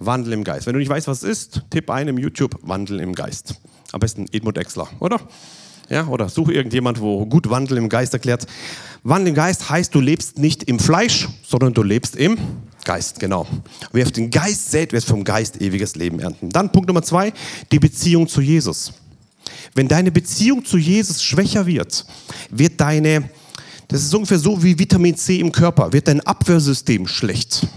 [0.00, 0.66] Wandel im Geist.
[0.66, 3.54] Wenn du nicht weißt, was es ist, tipp ein im YouTube Wandel im Geist.
[3.92, 5.20] Am besten Edmund Exler, oder?
[5.88, 8.46] Ja, oder such irgendjemand, wo gut Wandel im Geist erklärt.
[9.04, 12.36] Wandel im Geist heißt, du lebst nicht im Fleisch, sondern du lebst im
[12.84, 13.46] Geist, genau.
[13.92, 16.50] Wer auf den Geist sät, wird vom Geist ewiges Leben ernten.
[16.50, 17.32] Dann Punkt Nummer zwei,
[17.70, 18.92] die Beziehung zu Jesus.
[19.74, 22.04] Wenn deine Beziehung zu Jesus schwächer wird,
[22.50, 23.30] wird deine,
[23.86, 27.68] das ist ungefähr so wie Vitamin C im Körper, wird dein Abwehrsystem schlecht.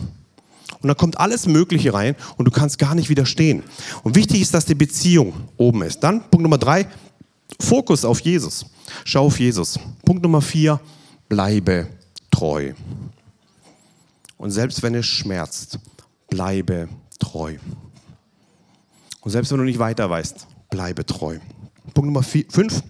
[0.85, 3.63] Und da kommt alles Mögliche rein und du kannst gar nicht widerstehen.
[4.03, 6.01] Und wichtig ist, dass die Beziehung oben ist.
[6.01, 6.85] Dann Punkt Nummer drei,
[7.59, 8.67] Fokus auf Jesus.
[9.03, 9.79] Schau auf Jesus.
[10.05, 10.79] Punkt Nummer vier,
[11.27, 11.87] bleibe
[12.29, 12.73] treu.
[14.37, 15.79] Und selbst wenn es schmerzt,
[16.29, 17.55] bleibe treu.
[19.21, 21.39] Und selbst wenn du nicht weiter weißt, bleibe treu.
[21.95, 22.83] Punkt Nummer vier, fünf,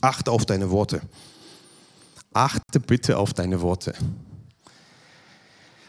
[0.00, 1.02] achte auf deine Worte.
[2.32, 3.92] Achte bitte auf deine Worte.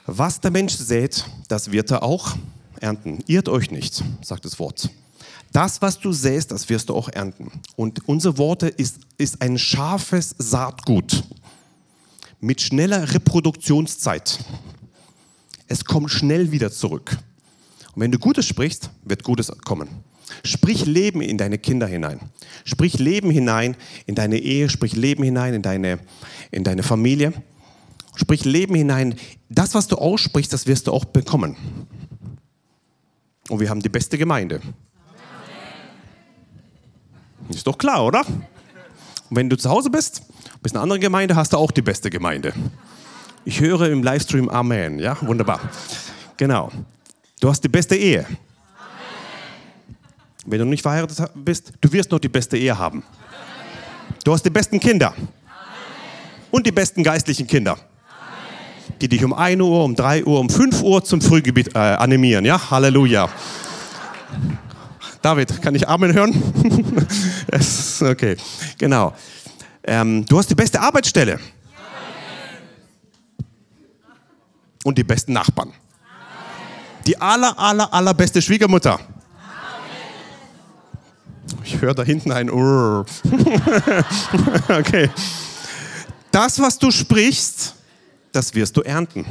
[0.05, 2.35] Was der Mensch sät, das wird er auch
[2.81, 3.23] ernten.
[3.27, 4.89] Irrt euch nicht, sagt das Wort.
[5.53, 7.51] Das, was du säst, das wirst du auch ernten.
[7.75, 11.23] Und unsere Worte ist, ist ein scharfes Saatgut
[12.41, 14.39] mit schneller Reproduktionszeit.
[15.67, 17.17] Es kommt schnell wieder zurück.
[17.95, 19.87] Und wenn du Gutes sprichst, wird Gutes kommen.
[20.43, 22.19] Sprich Leben in deine Kinder hinein.
[22.65, 25.99] Sprich Leben hinein in deine Ehe, sprich Leben hinein in deine,
[26.51, 27.31] in deine Familie.
[28.15, 29.15] Sprich Leben hinein.
[29.49, 31.57] Das, was du aussprichst, das wirst du auch bekommen.
[33.49, 34.61] Und wir haben die beste Gemeinde.
[37.49, 38.25] Ist doch klar, oder?
[38.25, 40.23] Und wenn du zu Hause bist,
[40.61, 42.53] bist eine andere Gemeinde, hast du auch die beste Gemeinde.
[43.45, 44.99] Ich höre im Livestream Amen.
[44.99, 45.59] Ja, wunderbar.
[46.37, 46.71] Genau.
[47.41, 48.25] Du hast die beste Ehe.
[50.45, 53.03] Wenn du nicht verheiratet bist, du wirst noch die beste Ehe haben.
[54.23, 55.13] Du hast die besten Kinder.
[56.51, 57.77] Und die besten geistlichen Kinder
[59.01, 62.45] die dich um 1 Uhr, um 3 Uhr, um 5 Uhr zum Frühgebet äh, animieren.
[62.45, 63.29] Ja, Halleluja.
[65.21, 66.33] David, kann ich Amen hören?
[68.01, 68.35] okay,
[68.77, 69.13] genau.
[69.83, 71.39] Ähm, du hast die beste Arbeitsstelle.
[74.83, 75.71] Und die besten Nachbarn.
[77.07, 78.99] Die aller, aller, allerbeste Schwiegermutter.
[81.63, 83.05] Ich höre da hinten ein Urr.
[84.67, 85.09] okay.
[86.31, 87.75] Das, was du sprichst,
[88.33, 89.25] das wirst du ernten.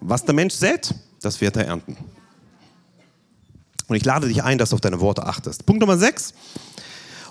[0.00, 1.96] Was der Mensch sät, das wird er ernten.
[3.88, 5.66] Und ich lade dich ein, dass du auf deine Worte achtest.
[5.66, 6.32] Punkt Nummer 6.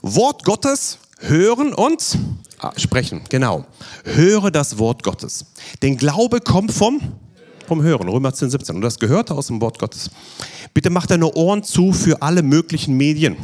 [0.02, 2.18] Wort Gottes hören und
[2.60, 3.22] ah, sprechen.
[3.30, 3.66] Genau.
[4.04, 5.46] Höre das Wort Gottes.
[5.82, 7.00] Denn Glaube kommt vom,
[7.68, 8.10] vom Hören.
[8.10, 8.76] Römer 10, 17.
[8.76, 10.10] Und das gehört aus dem Wort Gottes.
[10.74, 13.38] Bitte mach deine Ohren zu für alle möglichen Medien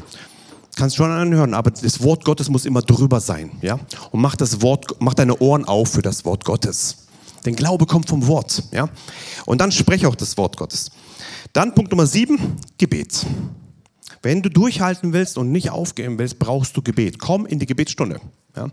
[0.75, 3.79] kannst schon anhören, aber das Wort Gottes muss immer drüber sein, ja?
[4.11, 6.97] Und mach das Wort, mach deine Ohren auf für das Wort Gottes.
[7.45, 8.89] Denn Glaube kommt vom Wort, ja?
[9.45, 10.91] Und dann spreche auch das Wort Gottes.
[11.51, 13.25] Dann Punkt Nummer sieben, Gebet.
[14.23, 17.19] Wenn du durchhalten willst und nicht aufgeben willst, brauchst du Gebet.
[17.19, 18.21] Komm in die Gebetsstunde.
[18.55, 18.69] Ja?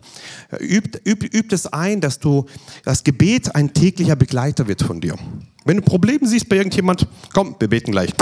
[0.61, 2.47] Üb, üb, üb es ein, dass du
[2.85, 5.17] das Gebet ein täglicher Begleiter wird von dir.
[5.65, 8.13] Wenn du Probleme siehst bei irgendjemand, komm, wir beten gleich.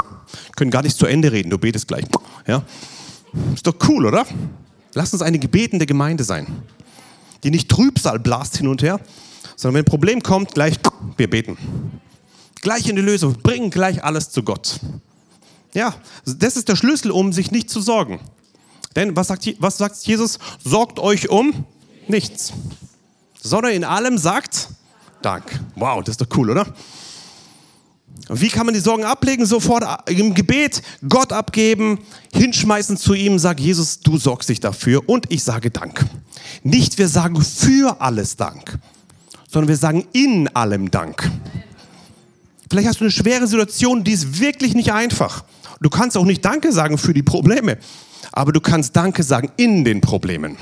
[0.57, 2.05] Können gar nicht zu Ende reden, du betest gleich.
[2.47, 2.64] Ja?
[3.55, 4.27] Ist doch cool, oder?
[4.95, 6.62] Lass uns eine gebetende Gemeinde sein,
[7.45, 9.01] die nicht Trübsal blast hin und her,
[9.57, 10.79] Sondern wenn ein Problem kommt, gleich,
[11.17, 11.59] wir beten.
[12.61, 14.79] Gleich in die Lösung, bringen gleich alles zu Gott.
[15.75, 18.21] Ja, das ist der Schlüssel, um sich nicht zu sorgen.
[18.97, 20.38] Denn was sagt, was sagt Jesus?
[20.64, 21.64] Sorgt euch um
[22.07, 22.53] nichts.
[23.41, 24.69] Sondern in allem sagt
[25.23, 25.61] Dank.
[25.75, 26.73] Wow, das ist doch cool, oder?
[28.28, 29.46] Wie kann man die Sorgen ablegen?
[29.46, 31.98] Sofort im Gebet Gott abgeben,
[32.33, 36.04] hinschmeißen zu ihm, sag Jesus, du sorgst dich dafür und ich sage Dank.
[36.62, 38.78] Nicht wir sagen für alles Dank,
[39.50, 41.31] sondern wir sagen in allem Dank.
[42.70, 45.44] Vielleicht hast du eine schwere Situation, die ist wirklich nicht einfach.
[45.81, 47.78] Du kannst auch nicht Danke sagen für die Probleme,
[48.33, 50.57] aber du kannst Danke sagen in den Problemen.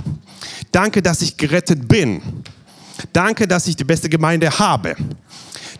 [0.70, 2.22] Danke, dass ich gerettet bin.
[3.12, 4.94] Danke, dass ich die beste Gemeinde habe.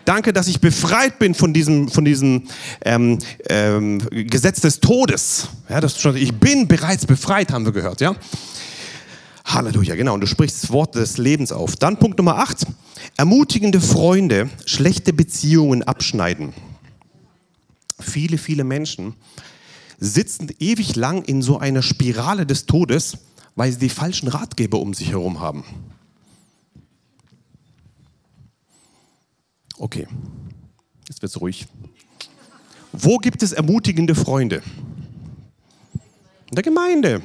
[0.05, 2.43] Danke, dass ich befreit bin von diesem, von diesem
[2.83, 3.19] ähm,
[3.49, 5.49] ähm, Gesetz des Todes.
[5.69, 8.01] Ja, das schon, ich bin bereits befreit, haben wir gehört.
[8.01, 8.15] Ja?
[9.45, 10.13] Halleluja, genau.
[10.13, 11.75] Und du sprichst das Wort des Lebens auf.
[11.75, 12.65] Dann Punkt Nummer 8.
[13.15, 16.53] Ermutigende Freunde, schlechte Beziehungen abschneiden.
[17.99, 19.15] Viele, viele Menschen
[19.99, 23.17] sitzen ewig lang in so einer Spirale des Todes,
[23.55, 25.63] weil sie die falschen Ratgeber um sich herum haben.
[29.79, 30.07] Okay,
[31.07, 31.67] jetzt wird es ruhig.
[32.91, 34.63] Wo gibt es ermutigende Freunde?
[36.49, 37.21] In der Gemeinde.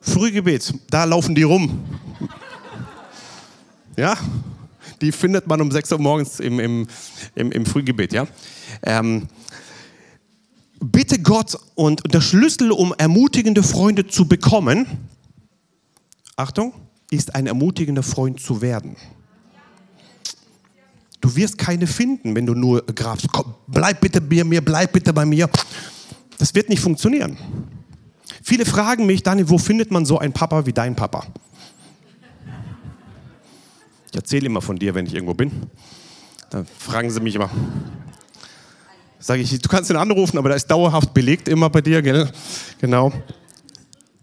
[0.00, 1.84] Frühgebet, da laufen die rum.
[3.96, 4.16] Ja,
[5.02, 6.86] die findet man um 6 Uhr morgens im, im,
[7.34, 8.12] im, im Frühgebet.
[8.12, 8.26] Ja?
[8.82, 9.28] Ähm,
[10.80, 14.86] bitte Gott und der Schlüssel, um ermutigende Freunde zu bekommen,
[16.36, 16.72] Achtung,
[17.10, 18.96] ist ein ermutigender Freund zu werden.
[21.20, 23.26] Du wirst keine finden, wenn du nur grabst.
[23.32, 25.48] Komm, bleib bitte bei mir, bleib bitte bei mir.
[26.38, 27.36] Das wird nicht funktionieren.
[28.42, 31.26] Viele fragen mich, Daniel, wo findet man so einen Papa wie dein Papa?
[34.10, 35.50] Ich erzähle immer von dir, wenn ich irgendwo bin.
[36.50, 37.50] Dann fragen sie mich immer.
[39.18, 42.30] Sage ich, du kannst ihn anrufen, aber da ist dauerhaft belegt immer bei dir, gell?
[42.80, 43.12] Genau.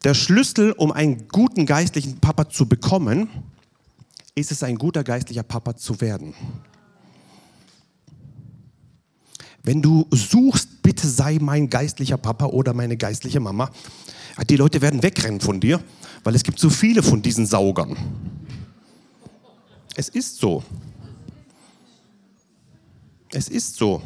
[0.04, 3.28] Der Schlüssel, um einen guten geistlichen Papa zu bekommen,
[4.34, 6.34] ist es, ein guter geistlicher Papa zu werden.
[9.66, 13.72] Wenn du suchst, bitte sei mein geistlicher Papa oder meine geistliche Mama,
[14.48, 15.84] die Leute werden wegrennen von dir,
[16.24, 17.98] weil es gibt so viele von diesen Saugern.
[19.96, 20.64] Es ist so.
[23.32, 24.04] Es ist so.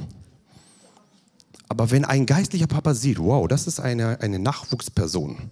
[1.67, 5.51] Aber wenn ein geistlicher Papa sieht, wow, das ist eine, eine Nachwuchsperson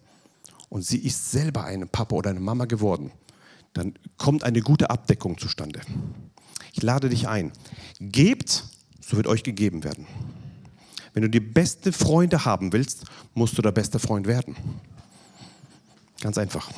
[0.70, 3.12] und sie ist selber ein Papa oder eine Mama geworden,
[3.74, 5.82] dann kommt eine gute Abdeckung zustande.
[6.72, 7.52] Ich lade dich ein.
[8.00, 8.64] Gebt
[9.08, 10.06] so wird euch gegeben werden.
[11.14, 14.56] Wenn du die beste Freunde haben willst, musst du der beste Freund werden.
[16.22, 16.70] Ganz einfach.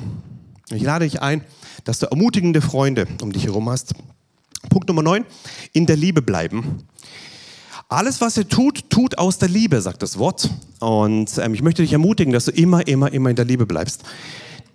[0.70, 1.44] Ich lade dich ein,
[1.84, 3.96] dass du ermutigende Freunde um dich herum hast.
[4.70, 5.26] Punkt Nummer 9,
[5.74, 6.84] in der Liebe bleiben.
[7.88, 10.50] Alles, was ihr tut, tut aus der Liebe, sagt das Wort.
[10.80, 14.04] Und ähm, ich möchte dich ermutigen, dass du immer, immer, immer in der Liebe bleibst.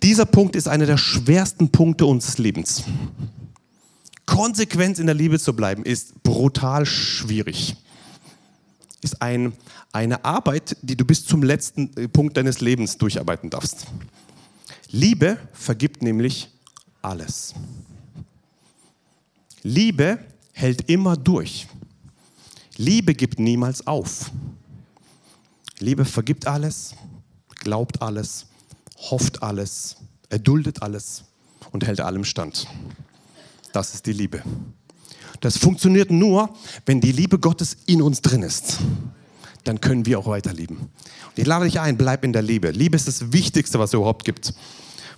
[0.03, 2.83] Dieser Punkt ist einer der schwersten Punkte unseres Lebens
[4.25, 7.75] konsequent in der Liebe zu bleiben, ist brutal schwierig.
[9.01, 9.53] Ist ein,
[9.91, 13.87] eine Arbeit, die du bis zum letzten äh, Punkt deines Lebens durcharbeiten darfst.
[14.89, 16.49] Liebe vergibt nämlich
[17.01, 17.53] alles.
[19.61, 20.19] Liebe
[20.53, 21.67] hält immer durch.
[22.77, 24.31] Liebe gibt niemals auf.
[25.79, 26.95] Liebe vergibt alles,
[27.59, 28.45] glaubt alles,
[28.97, 29.97] hofft alles,
[30.29, 31.25] erduldet alles
[31.71, 32.67] und hält allem stand.
[33.75, 34.41] Das ist die Liebe.
[35.41, 36.49] Das funktioniert nur,
[36.85, 38.79] wenn die Liebe Gottes in uns drin ist.
[39.65, 40.77] Dann können wir auch weiter lieben.
[40.77, 42.71] Und ich lade dich ein, bleib in der Liebe.
[42.71, 44.53] Liebe ist das Wichtigste, was es überhaupt gibt.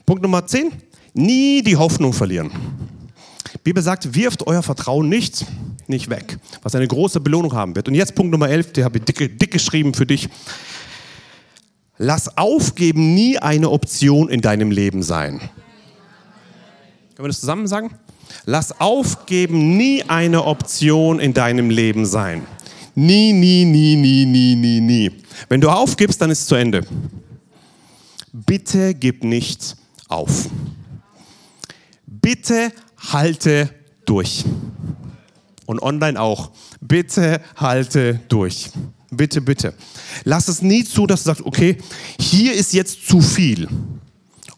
[0.08, 0.72] Punkt Nummer 10.
[1.13, 2.50] Nie die Hoffnung verlieren.
[3.54, 5.46] Die Bibel sagt, wirft euer Vertrauen nicht,
[5.86, 7.88] nicht weg, was eine große Belohnung haben wird.
[7.88, 10.30] Und jetzt Punkt Nummer 11, die habe ich dick, dick geschrieben für dich.
[12.00, 15.38] Lass aufgeben nie eine Option in deinem Leben sein.
[15.39, 15.52] Können
[17.26, 17.91] wir das zusammen sagen?
[18.46, 22.46] Lass aufgeben nie eine Option in deinem Leben sein.
[22.96, 25.12] Nie, nie, nie, nie, nie, nie, nie.
[25.50, 26.86] Wenn du aufgibst, dann ist es zu Ende.
[28.34, 29.76] Bitte gib nicht
[30.08, 30.50] auf.
[32.06, 32.72] Bitte
[33.12, 33.70] halte
[34.06, 34.46] durch.
[35.66, 36.52] Und online auch.
[36.82, 38.70] Bitte halte durch.
[39.12, 39.74] Bitte, bitte.
[40.24, 41.78] Lass es nie zu, dass du sagst, okay,
[42.20, 43.68] hier ist jetzt zu viel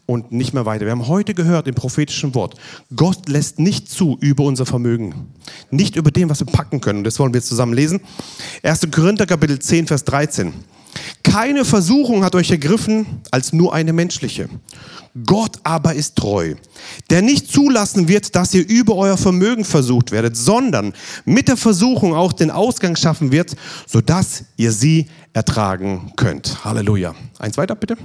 [0.10, 0.86] und nicht mehr weiter.
[0.86, 2.56] Wir haben heute gehört im prophetischen Wort,
[2.95, 5.28] Gott lässt nicht zu über unser Vermögen,
[5.69, 7.04] nicht über dem, was wir packen können.
[7.04, 8.02] Das wollen wir zusammen lesen.
[8.63, 8.88] 1.
[8.89, 10.52] Korinther Kapitel 10, Vers 13.
[11.22, 14.50] Keine Versuchung hat euch ergriffen als nur eine menschliche.
[15.28, 16.56] Gott aber ist treu,
[17.12, 20.93] der nicht zulassen wird, dass ihr über euer Vermögen versucht werdet, sondern
[21.26, 26.65] mit der Versuchung auch den Ausgang schaffen wird, sodass ihr sie ertragen könnt.
[26.65, 27.13] Halleluja.
[27.38, 27.95] Eins weiter bitte.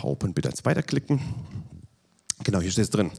[0.00, 1.20] Paupen bitte eins weiterklicken.
[2.42, 3.10] Genau, hier steht es drin.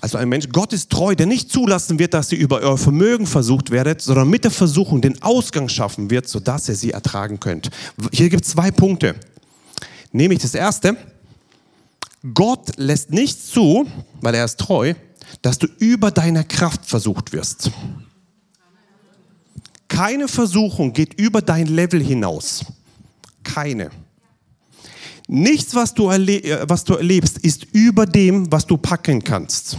[0.00, 3.24] Also ein Mensch, Gott ist treu, der nicht zulassen wird, dass ihr über euer Vermögen
[3.24, 7.70] versucht werdet, sondern mit der Versuchung den Ausgang schaffen wird, sodass ihr sie ertragen könnt.
[8.10, 9.14] Hier gibt es zwei Punkte.
[10.10, 10.96] Nämlich das erste,
[12.34, 13.86] Gott lässt nicht zu,
[14.20, 14.94] weil er ist treu,
[15.40, 17.70] dass du über deine Kraft versucht wirst.
[19.86, 22.64] Keine Versuchung geht über dein Level hinaus.
[23.44, 23.90] Keine.
[25.28, 29.78] Nichts, was du, erle was du erlebst, ist über dem, was du packen kannst.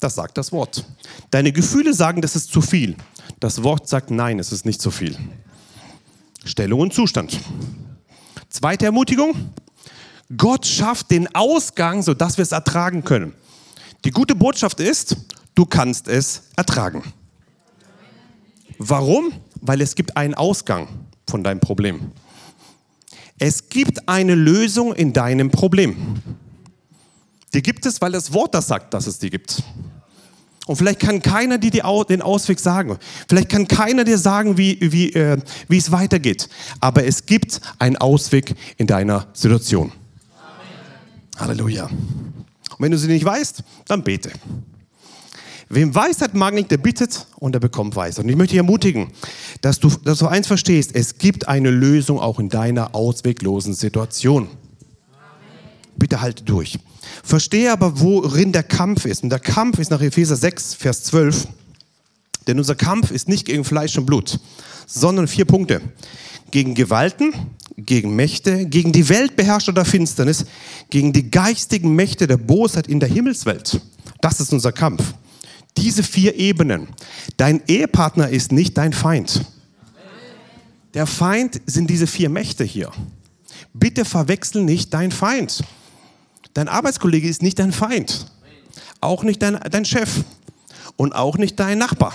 [0.00, 0.84] Das sagt das Wort.
[1.30, 2.96] Deine Gefühle sagen, das ist zu viel.
[3.40, 5.16] Das Wort sagt, nein, es ist nicht zu viel.
[6.44, 7.40] Stellung und Zustand.
[8.50, 9.34] Zweite Ermutigung.
[10.36, 13.32] Gott schafft den Ausgang, sodass wir es ertragen können.
[14.04, 15.16] Die gute Botschaft ist,
[15.54, 17.02] du kannst es ertragen.
[18.78, 19.32] Warum?
[19.60, 20.88] Weil es gibt einen Ausgang
[21.28, 22.12] von deinem Problem.
[23.38, 25.96] Es gibt eine Lösung in deinem Problem.
[27.52, 29.62] Die gibt es, weil das Wort das sagt, dass es die gibt.
[30.66, 31.70] Und vielleicht kann keiner dir
[32.08, 32.98] den Ausweg sagen.
[33.28, 36.48] Vielleicht kann keiner dir sagen, wie, wie, äh, wie es weitergeht.
[36.80, 39.92] Aber es gibt einen Ausweg in deiner Situation.
[40.40, 41.38] Amen.
[41.38, 41.84] Halleluja.
[41.84, 44.32] Und wenn du sie nicht weißt, dann bete.
[45.68, 48.24] Wem Weisheit mangelt, der bittet und er bekommt Weisheit.
[48.24, 49.08] Und ich möchte dich ermutigen,
[49.60, 54.48] dass du, dass du eins verstehst, es gibt eine Lösung auch in deiner ausweglosen Situation.
[55.96, 56.78] Bitte halte durch.
[57.22, 59.22] Verstehe aber, worin der Kampf ist.
[59.22, 61.48] Und der Kampf ist nach Epheser 6, Vers 12.
[62.46, 64.38] Denn unser Kampf ist nicht gegen Fleisch und Blut,
[64.86, 65.80] sondern vier Punkte.
[66.50, 67.32] Gegen Gewalten,
[67.76, 70.44] gegen Mächte, gegen die Weltbeherrscher der Finsternis,
[70.90, 73.80] gegen die geistigen Mächte der Bosheit in der Himmelswelt.
[74.20, 75.14] Das ist unser Kampf.
[75.76, 76.88] Diese vier Ebenen.
[77.36, 79.44] Dein Ehepartner ist nicht dein Feind.
[80.94, 82.92] Der Feind sind diese vier Mächte hier.
[83.72, 85.64] Bitte verwechsel nicht dein Feind.
[86.54, 88.26] Dein Arbeitskollege ist nicht dein Feind.
[89.00, 90.24] Auch nicht dein, dein Chef.
[90.96, 92.14] Und auch nicht dein Nachbar.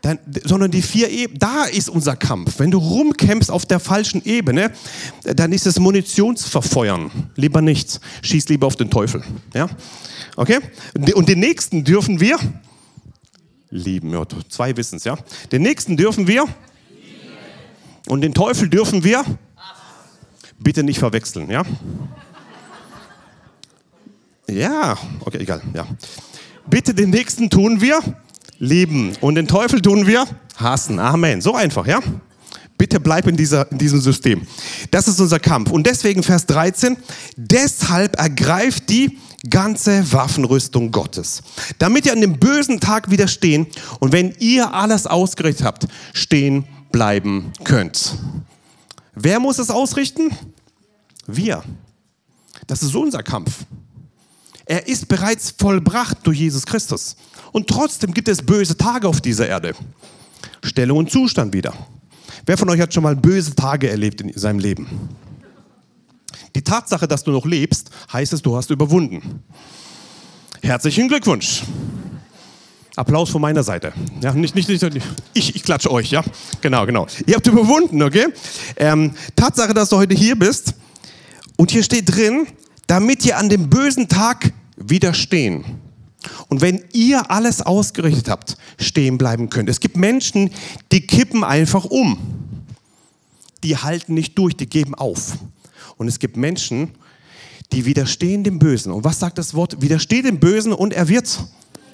[0.00, 2.58] Dein, sondern die vier Ebenen, da ist unser Kampf.
[2.58, 4.72] Wenn du rumkämpfst auf der falschen Ebene,
[5.24, 7.10] dann ist es Munitionsverfeuern.
[7.34, 8.00] Lieber nicht.
[8.22, 9.22] Schieß lieber auf den Teufel.
[9.52, 9.68] Ja?
[10.36, 10.58] Okay?
[11.14, 12.38] Und den nächsten dürfen wir
[13.70, 14.12] lieben.
[14.12, 15.16] Ja, zwei wissen es, ja.
[15.50, 16.44] Den nächsten dürfen wir
[18.08, 19.24] und den Teufel dürfen wir
[20.58, 21.62] bitte nicht verwechseln, ja?
[24.48, 25.86] Ja, okay, egal, ja.
[26.68, 28.00] Bitte den nächsten tun wir
[28.58, 30.98] lieben und den Teufel tun wir hassen.
[30.98, 31.40] Amen.
[31.40, 32.00] So einfach, ja?
[32.78, 34.46] Bitte bleib in, dieser, in diesem System.
[34.90, 35.70] Das ist unser Kampf.
[35.70, 36.96] Und deswegen Vers 13,
[37.36, 39.18] deshalb ergreift die
[39.50, 41.42] ganze Waffenrüstung Gottes,
[41.78, 43.66] damit ihr an dem bösen Tag widerstehen
[44.00, 48.16] und wenn ihr alles ausgerichtet habt, stehen bleiben könnt.
[49.14, 50.30] Wer muss es ausrichten?
[51.26, 51.62] Wir.
[52.66, 53.64] Das ist unser Kampf.
[54.64, 57.16] Er ist bereits vollbracht durch Jesus Christus.
[57.52, 59.74] Und trotzdem gibt es böse Tage auf dieser Erde.
[60.62, 61.72] Stellung und Zustand wieder.
[62.44, 64.86] Wer von euch hat schon mal böse Tage erlebt in seinem Leben?
[66.54, 69.42] Die Tatsache, dass du noch lebst, heißt es, du hast überwunden.
[70.62, 71.62] Herzlichen Glückwunsch.
[72.96, 73.92] Applaus von meiner Seite.
[74.22, 74.82] Ja, nicht, nicht, nicht,
[75.34, 76.24] ich, ich klatsche euch, ja.
[76.62, 77.06] Genau, genau.
[77.26, 78.28] Ihr habt überwunden, okay?
[78.76, 80.74] Ähm, Tatsache, dass du heute hier bist.
[81.56, 82.46] Und hier steht drin,
[82.86, 85.64] damit ihr an dem bösen Tag widerstehen.
[86.48, 89.68] Und wenn ihr alles ausgerichtet habt, stehen bleiben könnt.
[89.68, 90.50] Es gibt Menschen,
[90.90, 92.18] die kippen einfach um.
[93.62, 95.36] Die halten nicht durch, die geben auf.
[95.96, 96.90] Und es gibt Menschen,
[97.72, 98.92] die widerstehen dem Bösen.
[98.92, 99.80] Und was sagt das Wort?
[99.80, 101.28] Widersteht dem Bösen und er wird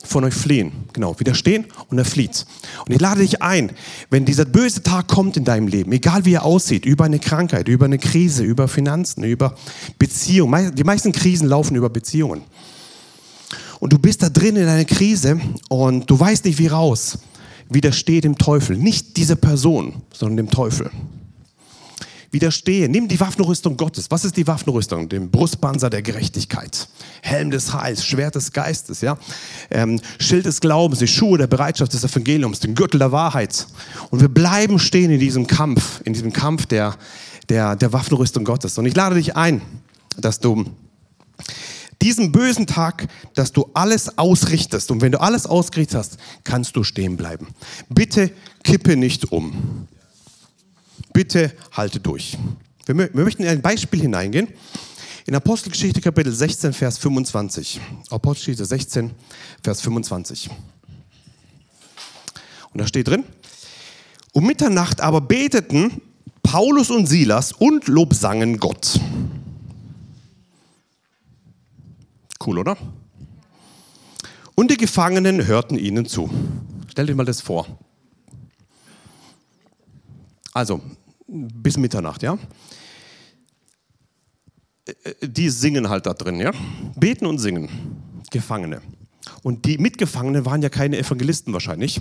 [0.04, 0.72] von euch fliehen.
[0.92, 2.44] Genau, widerstehen und er flieht.
[2.86, 3.70] Und ich lade dich ein,
[4.10, 7.68] wenn dieser böse Tag kommt in deinem Leben, egal wie er aussieht, über eine Krankheit,
[7.68, 9.54] über eine Krise, über Finanzen, über
[9.98, 10.74] Beziehungen.
[10.74, 12.42] Die meisten Krisen laufen über Beziehungen.
[13.78, 17.18] Und du bist da drin in einer Krise und du weißt nicht wie raus.
[17.68, 18.76] Widerstehe dem Teufel.
[18.76, 20.90] Nicht diese Person, sondern dem Teufel
[22.32, 22.88] widerstehe.
[22.88, 24.10] Nimm die Waffenrüstung Gottes.
[24.10, 25.08] Was ist die Waffenrüstung?
[25.08, 26.88] Den Brustpanzer der Gerechtigkeit,
[27.20, 29.18] Helm des Heils, Schwert des Geistes, ja?
[29.70, 33.66] Ähm, Schild des Glaubens, die Schuhe der Bereitschaft des Evangeliums, den Gürtel der Wahrheit.
[34.10, 36.96] Und wir bleiben stehen in diesem Kampf, in diesem Kampf der,
[37.48, 38.78] der, der Waffenrüstung Gottes.
[38.78, 39.60] Und ich lade dich ein,
[40.16, 40.64] dass du
[42.00, 44.90] diesen bösen Tag, dass du alles ausrichtest.
[44.90, 47.48] Und wenn du alles ausgerichtet hast, kannst du stehen bleiben.
[47.88, 48.33] Bitte
[48.64, 49.87] kippe nicht um.
[51.13, 52.38] Bitte halte durch.
[52.87, 54.48] Wir, wir möchten in ein Beispiel hineingehen.
[55.27, 57.81] In Apostelgeschichte Kapitel 16, Vers 25.
[58.10, 59.13] Apostelgeschichte 16,
[59.63, 60.50] Vers 25.
[62.73, 63.25] Und da steht drin,
[64.33, 66.00] um Mitternacht aber beteten
[66.42, 68.98] Paulus und Silas und lobsangen Gott.
[72.44, 72.77] Cool, oder?
[74.54, 76.31] Und die Gefangenen hörten ihnen zu.
[76.90, 77.67] Stell dir mal das vor.
[80.52, 80.81] Also,
[81.33, 82.38] bis Mitternacht, ja?
[85.22, 86.52] Die singen halt da drin, ja?
[86.96, 87.68] Beten und singen.
[88.30, 88.83] Gefangene.
[89.42, 92.00] Und die Mitgefangenen waren ja keine Evangelisten wahrscheinlich,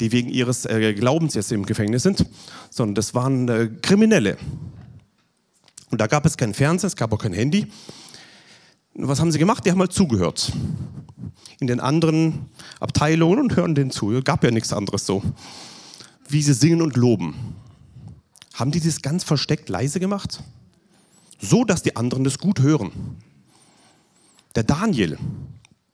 [0.00, 2.24] die wegen ihres äh, Glaubens jetzt im Gefängnis sind,
[2.70, 4.36] sondern das waren äh, Kriminelle.
[5.90, 7.66] Und da gab es kein Fernseher, es gab auch kein Handy.
[8.94, 9.64] Was haben sie gemacht?
[9.64, 10.52] Die haben halt zugehört.
[11.60, 12.46] In den anderen
[12.80, 14.12] Abteilungen und hören denen zu.
[14.12, 15.22] Es gab ja nichts anderes so.
[16.28, 17.34] Wie sie singen und loben.
[18.56, 20.42] Haben die das ganz versteckt leise gemacht?
[21.38, 22.90] So, dass die anderen das gut hören.
[24.54, 25.18] Der Daniel,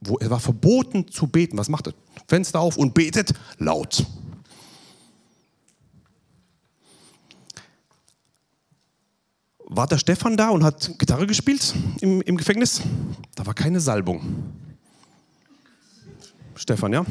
[0.01, 1.59] wo er war verboten zu beten.
[1.59, 1.95] Was macht er?
[2.29, 4.07] Fenster auf und betet laut.
[9.59, 12.83] War der Stefan da und hat Gitarre gespielt im, im Gefängnis?
[13.35, 14.53] Da war keine Salbung.
[16.55, 17.05] Stefan, ja?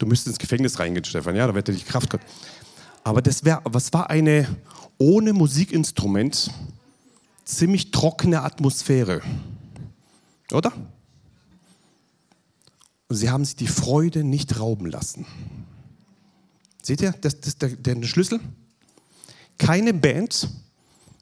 [0.00, 1.46] Du müsstest ins Gefängnis reingehen, Stefan, ja?
[1.46, 2.26] Da wird er dich Kraft gehabt.
[3.04, 4.48] Aber das wär, was war eine
[4.98, 6.50] ohne Musikinstrument
[7.44, 9.20] ziemlich trockene Atmosphäre,
[10.52, 10.72] oder?
[13.08, 15.26] Und sie haben sich die Freude nicht rauben lassen.
[16.82, 18.40] Seht ihr, das, das der, der Schlüssel?
[19.58, 20.48] Keine Band,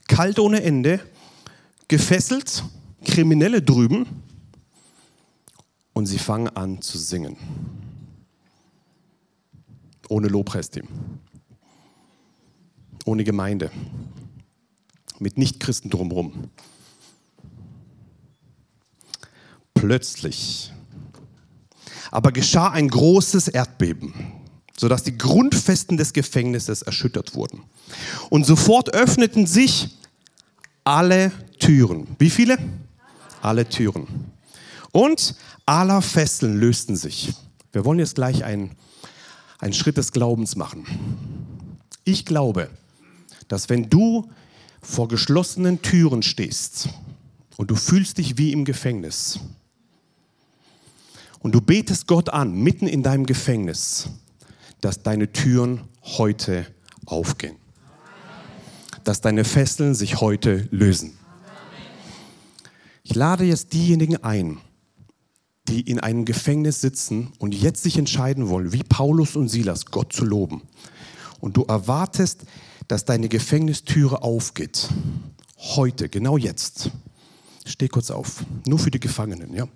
[0.07, 0.99] kalt ohne Ende,
[1.87, 2.63] gefesselt,
[3.03, 4.05] Kriminelle drüben
[5.93, 7.35] und sie fangen an zu singen.
[10.07, 10.87] Ohne Lobpreisteam,
[13.05, 13.71] ohne Gemeinde,
[15.19, 16.49] mit Nichtchristen drumherum.
[19.73, 20.71] Plötzlich
[22.11, 24.13] aber geschah ein großes Erdbeben,
[24.77, 27.63] sodass die Grundfesten des Gefängnisses erschüttert wurden.
[28.29, 29.97] Und sofort öffneten sich
[30.83, 32.07] alle Türen.
[32.19, 32.57] Wie viele?
[33.41, 34.07] Alle Türen.
[34.91, 35.35] Und
[35.65, 37.33] aller Fesseln lösten sich.
[37.71, 38.71] Wir wollen jetzt gleich einen,
[39.59, 40.85] einen Schritt des Glaubens machen.
[42.03, 42.69] Ich glaube,
[43.51, 44.29] dass wenn du
[44.81, 46.87] vor geschlossenen Türen stehst
[47.57, 49.39] und du fühlst dich wie im Gefängnis,
[51.39, 54.09] und du betest Gott an, mitten in deinem Gefängnis,
[54.79, 56.67] dass deine Türen heute
[57.05, 57.55] aufgehen.
[59.03, 61.17] Dass deine Fesseln sich heute lösen.
[63.03, 64.59] Ich lade jetzt diejenigen ein,
[65.67, 70.13] die in einem Gefängnis sitzen und jetzt sich entscheiden wollen, wie Paulus und Silas, Gott
[70.13, 70.61] zu loben.
[71.39, 72.45] Und du erwartest,
[72.87, 74.89] dass deine Gefängnistüre aufgeht.
[75.57, 76.91] Heute, genau jetzt.
[77.65, 78.43] Steh kurz auf.
[78.65, 79.67] Nur für die Gefangenen, ja.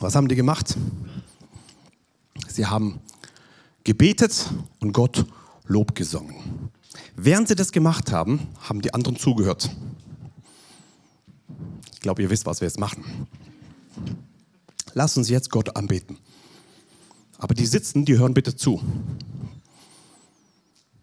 [0.00, 0.76] Was haben die gemacht?
[2.48, 3.00] Sie haben
[3.84, 5.24] gebetet und Gott
[5.64, 6.70] Lob gesungen.
[7.14, 9.70] Während sie das gemacht haben, haben die anderen zugehört.
[11.92, 13.28] Ich glaube, ihr wisst, was wir jetzt machen.
[14.94, 16.18] Lasst uns jetzt Gott anbeten.
[17.38, 18.80] Aber die sitzen, die hören bitte zu.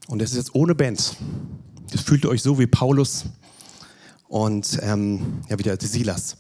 [0.07, 1.17] Und es ist jetzt ohne Band.
[1.91, 3.25] Das fühlt euch so wie Paulus
[4.27, 6.37] und ähm, ja, wieder Silas.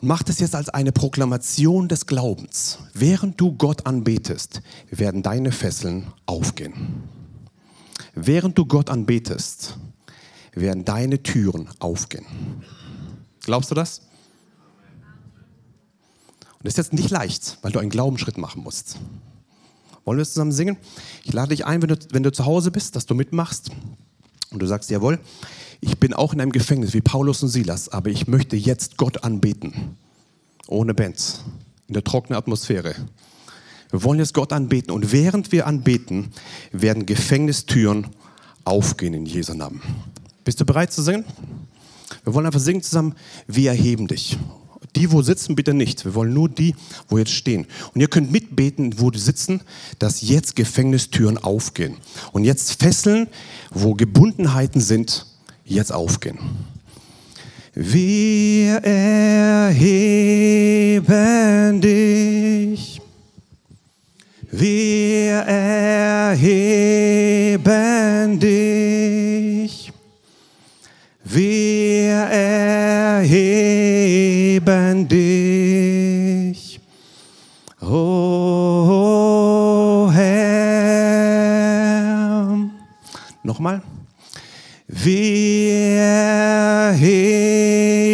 [0.00, 2.78] Und mach das jetzt als eine Proklamation des Glaubens.
[2.92, 7.02] Während du Gott anbetest, werden deine Fesseln aufgehen.
[8.14, 9.76] Während du Gott anbetest,
[10.54, 12.26] werden deine Türen aufgehen.
[13.40, 14.02] Glaubst du das?
[16.64, 18.96] Das ist jetzt nicht leicht, weil du einen Glaubensschritt machen musst.
[20.06, 20.78] Wollen wir es zusammen singen?
[21.22, 23.70] Ich lade dich ein, wenn du, wenn du zu Hause bist, dass du mitmachst
[24.50, 25.20] und du sagst, jawohl,
[25.82, 29.24] ich bin auch in einem Gefängnis wie Paulus und Silas, aber ich möchte jetzt Gott
[29.24, 29.96] anbeten.
[30.66, 31.44] Ohne Bands,
[31.86, 32.94] in der trockenen Atmosphäre.
[33.90, 36.32] Wir wollen jetzt Gott anbeten und während wir anbeten,
[36.72, 38.06] werden Gefängnistüren
[38.64, 39.82] aufgehen in Jesu Namen.
[40.44, 41.26] Bist du bereit zu singen?
[42.24, 43.14] Wir wollen einfach singen zusammen,
[43.46, 44.38] wir erheben dich.
[44.96, 46.04] Die, wo sitzen, bitte nicht.
[46.04, 46.74] Wir wollen nur die,
[47.08, 47.66] wo jetzt stehen.
[47.94, 49.60] Und ihr könnt mitbeten, wo die sitzen,
[49.98, 51.96] dass jetzt Gefängnistüren aufgehen.
[52.32, 53.26] Und jetzt Fesseln,
[53.70, 55.26] wo Gebundenheiten sind,
[55.64, 56.38] jetzt aufgehen.
[57.74, 59.80] Wir erheben
[61.80, 63.00] dich.
[64.52, 65.32] Wir
[66.30, 66.38] erheben
[68.38, 68.73] dich.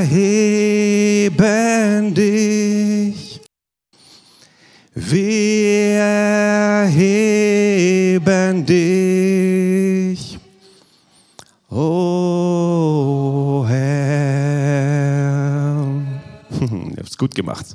[0.05, 3.41] erheben dich.
[4.95, 6.01] Wir
[6.86, 10.39] erheben dich.
[11.69, 14.95] Oh Herr.
[16.61, 17.65] Ihr habt es gut gemacht.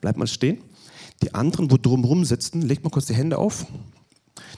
[0.00, 0.69] Bleibt mal stehen.
[1.22, 3.66] Die anderen, wo drumherum sitzen, legt mal kurz die Hände auf.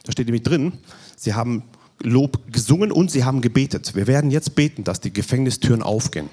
[0.04, 0.72] Da steht nämlich drin,
[1.16, 1.64] sie haben
[2.02, 3.94] Lob gesungen und sie haben gebetet.
[3.94, 6.28] Wir werden jetzt beten, dass die Gefängnistüren aufgehen.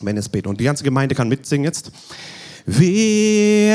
[0.00, 0.48] Wenn es beten.
[0.48, 1.92] Und die ganze Gemeinde kann mitsingen jetzt.
[2.66, 3.72] Wir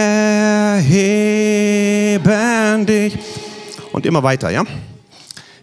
[0.78, 2.26] erheben
[2.86, 3.18] dich.
[3.92, 4.64] Und immer weiter, ja?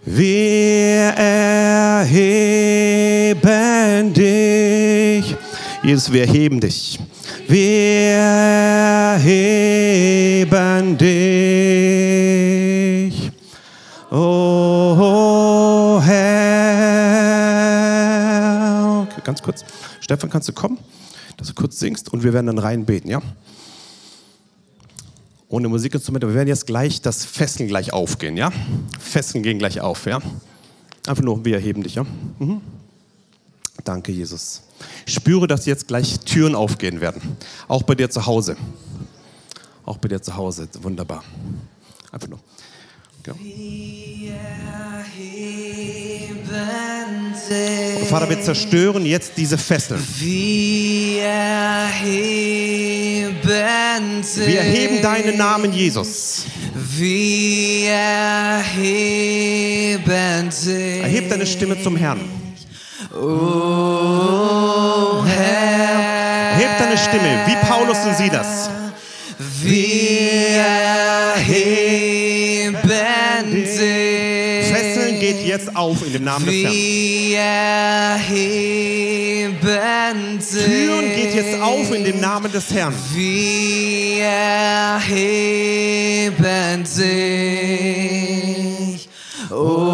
[0.05, 2.23] Wir erheben
[4.15, 5.37] dich.
[5.83, 6.99] Jesus, wir erheben dich.
[7.53, 8.17] Wir
[9.21, 11.13] erheben dich.
[14.11, 16.27] Oh Herr.
[19.23, 19.67] Ganz kurz.
[20.01, 20.79] Stefan, kannst du kommen,
[21.37, 23.21] dass du kurz singst und wir werden dann rein beten, ja?
[25.51, 26.27] Ohne Musikinstrumente.
[26.29, 28.51] Wir werden jetzt gleich das Fesseln gleich aufgehen, ja?
[28.99, 30.21] Fesseln gehen gleich auf, ja?
[31.07, 32.07] Einfach nur, wir erheben dich, ja?
[32.39, 32.63] Mhm.
[33.85, 34.63] Danke, Jesus.
[35.07, 37.37] Ich spüre, dass jetzt gleich Türen aufgehen werden.
[37.69, 38.57] Auch bei dir zu Hause.
[39.85, 40.69] Auch bei dir zu Hause.
[40.81, 41.25] Wunderbar.
[42.11, 42.41] Einfach nur.
[48.01, 50.03] Und Vater, wir zerstören jetzt diese Fesseln.
[50.19, 52.53] Wir erheben.
[54.35, 56.47] Wir erheben deinen Namen, Jesus.
[56.75, 59.33] Wir erheben.
[61.03, 62.42] Erheb deine Stimme zum Herrn.
[63.15, 63.19] Oh
[65.27, 66.53] Herr.
[66.53, 68.71] Erheb deine Stimme, wie Paulus und Silas.
[69.61, 70.65] Wir
[71.35, 72.79] erheben
[73.53, 74.73] dich.
[74.73, 76.73] Fesseln geht jetzt auf in dem Namen des Herrn.
[80.65, 82.95] Türen geht jetzt auf in dem Namen des Herrn.
[83.13, 84.25] Wir
[84.95, 89.07] erheben dich,
[89.51, 89.92] oh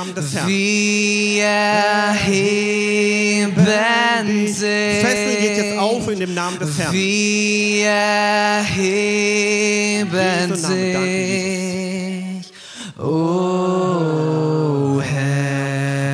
[0.00, 0.48] Namen des Herrn.
[0.48, 3.54] Wir erheben
[4.46, 4.56] dich.
[4.56, 6.94] Fesseln geht jetzt auf in dem Namen des Herrn.
[6.94, 10.08] Wir erheben
[10.48, 10.72] Jesu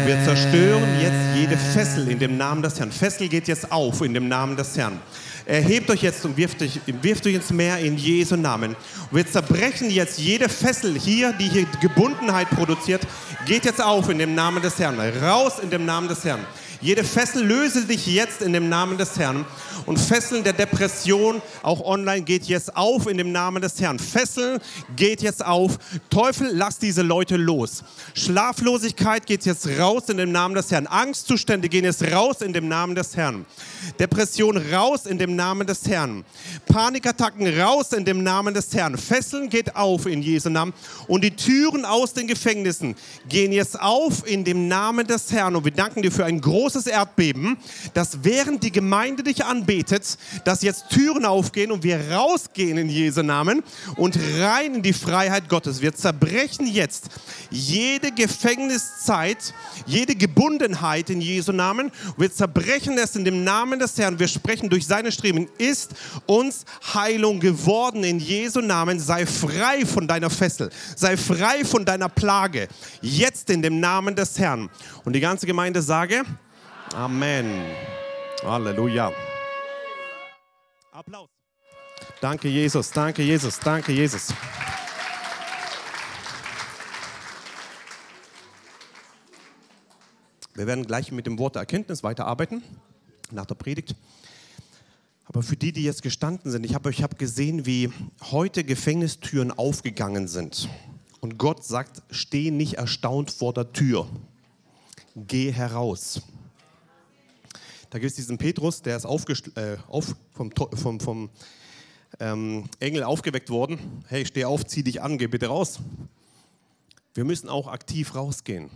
[0.07, 2.93] Wir zerstören jetzt jede Fessel in dem Namen des Herrn.
[2.93, 5.01] Fessel geht jetzt auf in dem Namen des Herrn.
[5.47, 8.77] Erhebt euch jetzt und wirft euch, wirft euch ins Meer in Jesu Namen.
[9.11, 13.03] Wir zerbrechen jetzt jede Fessel hier, die hier Gebundenheit produziert,
[13.47, 15.01] geht jetzt auf in dem Namen des Herrn.
[15.01, 16.47] Raus in dem Namen des Herrn.
[16.87, 19.45] Jede Fessel löse dich jetzt in dem Namen des Herrn.
[19.87, 23.99] Und Fesseln der Depression, auch online, geht jetzt auf in dem Namen des Herrn.
[23.99, 24.61] Fesseln
[24.95, 25.79] geht jetzt auf.
[26.11, 27.83] Teufel, lass diese Leute los.
[28.15, 30.87] Schlaflosigkeit geht jetzt raus in dem Namen des Herrn.
[30.87, 33.47] Angstzustände gehen jetzt raus in dem Namen des Herrn.
[33.99, 36.25] Depression raus in dem Namen des Herrn.
[36.67, 38.97] Panikattacken raus in dem Namen des Herrn.
[38.97, 40.73] Fesseln geht auf in Jesu Namen.
[41.09, 42.95] Und die Türen aus den Gefängnissen
[43.29, 45.57] gehen jetzt auf in dem Namen des Herrn.
[45.57, 47.57] Und wir danken dir für ein großes Erdbeben,
[47.95, 53.23] dass während die Gemeinde dich anbetet, dass jetzt Türen aufgehen und wir rausgehen in Jesu
[53.23, 53.63] Namen
[53.97, 55.81] und rein in die Freiheit Gottes.
[55.81, 57.09] Wir zerbrechen jetzt
[57.51, 59.55] jede Gefängniszeit,
[59.87, 61.91] jede Gebundenheit in Jesu Namen.
[62.17, 64.19] Wir zerbrechen es in dem Namen des Herrn.
[64.19, 65.49] Wir sprechen durch seine Streben.
[65.59, 65.93] Ist
[66.27, 68.99] uns Heilung geworden in Jesu Namen.
[68.99, 70.71] Sei frei von deiner Fessel.
[70.97, 72.69] Sei frei von deiner Plage.
[73.01, 74.69] Jetzt in dem Namen des Herrn.
[75.05, 76.25] Und die ganze Gemeinde sage
[76.95, 77.63] Amen.
[78.43, 79.13] Halleluja.
[80.93, 81.29] Applaus.
[82.21, 82.91] Danke, Jesus.
[82.91, 83.59] Danke, Jesus.
[83.59, 84.33] Danke, Jesus.
[90.55, 92.63] Wir werden gleich mit dem Wort der Erkenntnis weiterarbeiten,
[93.31, 93.95] nach der Predigt.
[95.27, 97.93] Aber für die, die jetzt gestanden sind, ich habe ich hab gesehen, wie
[98.31, 100.69] heute Gefängnistüren aufgegangen sind.
[101.21, 104.09] Und Gott sagt, steh nicht erstaunt vor der Tür.
[105.15, 106.23] Geh heraus.
[107.97, 109.07] Da gibt es diesen Petrus, der ist
[109.57, 111.31] äh, auf, vom, vom, vom
[112.21, 114.05] ähm, Engel aufgeweckt worden.
[114.09, 115.79] Hey, steh auf, zieh dich an, geh bitte raus.
[117.15, 118.69] Wir müssen auch aktiv rausgehen.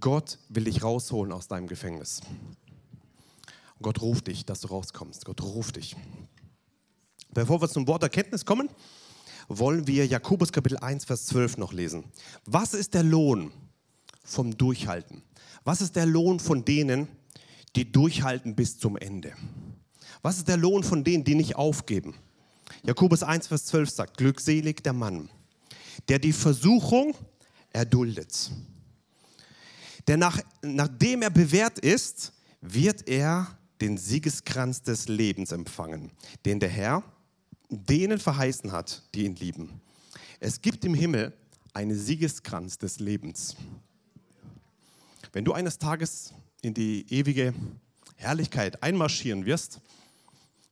[0.00, 2.22] Gott will dich rausholen aus deinem Gefängnis.
[3.82, 5.26] Gott ruft dich, dass du rauskommst.
[5.26, 5.94] Gott ruft dich.
[7.34, 8.70] Bevor wir zum Wort Erkenntnis kommen,
[9.48, 12.04] wollen wir Jakobus Kapitel 1, Vers 12 noch lesen.
[12.46, 13.52] Was ist der Lohn
[14.26, 15.22] vom Durchhalten.
[15.64, 17.08] Was ist der Lohn von denen,
[17.76, 19.34] die durchhalten bis zum Ende?
[20.22, 22.14] Was ist der Lohn von denen, die nicht aufgeben?
[22.82, 25.28] Jakobus 1, Vers 12 sagt, glückselig der Mann,
[26.08, 27.14] der die Versuchung
[27.72, 28.50] erduldet.
[30.08, 36.10] Denn nach, nachdem er bewährt ist, wird er den Siegeskranz des Lebens empfangen,
[36.44, 37.02] den der Herr
[37.68, 39.80] denen verheißen hat, die ihn lieben.
[40.40, 41.32] Es gibt im Himmel
[41.74, 43.56] einen Siegeskranz des Lebens.
[45.32, 46.32] Wenn du eines Tages
[46.66, 47.54] in die ewige
[48.16, 49.80] Herrlichkeit einmarschieren wirst,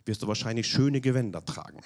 [0.04, 1.80] wirst du wahrscheinlich schöne Gewänder tragen.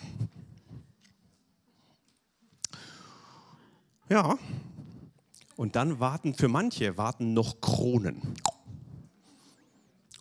[4.08, 4.38] Ja,
[5.56, 8.34] und dann warten für manche warten noch Kronen.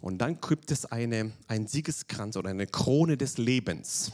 [0.01, 4.11] Und dann gibt es eine, einen Siegeskranz oder eine Krone des Lebens.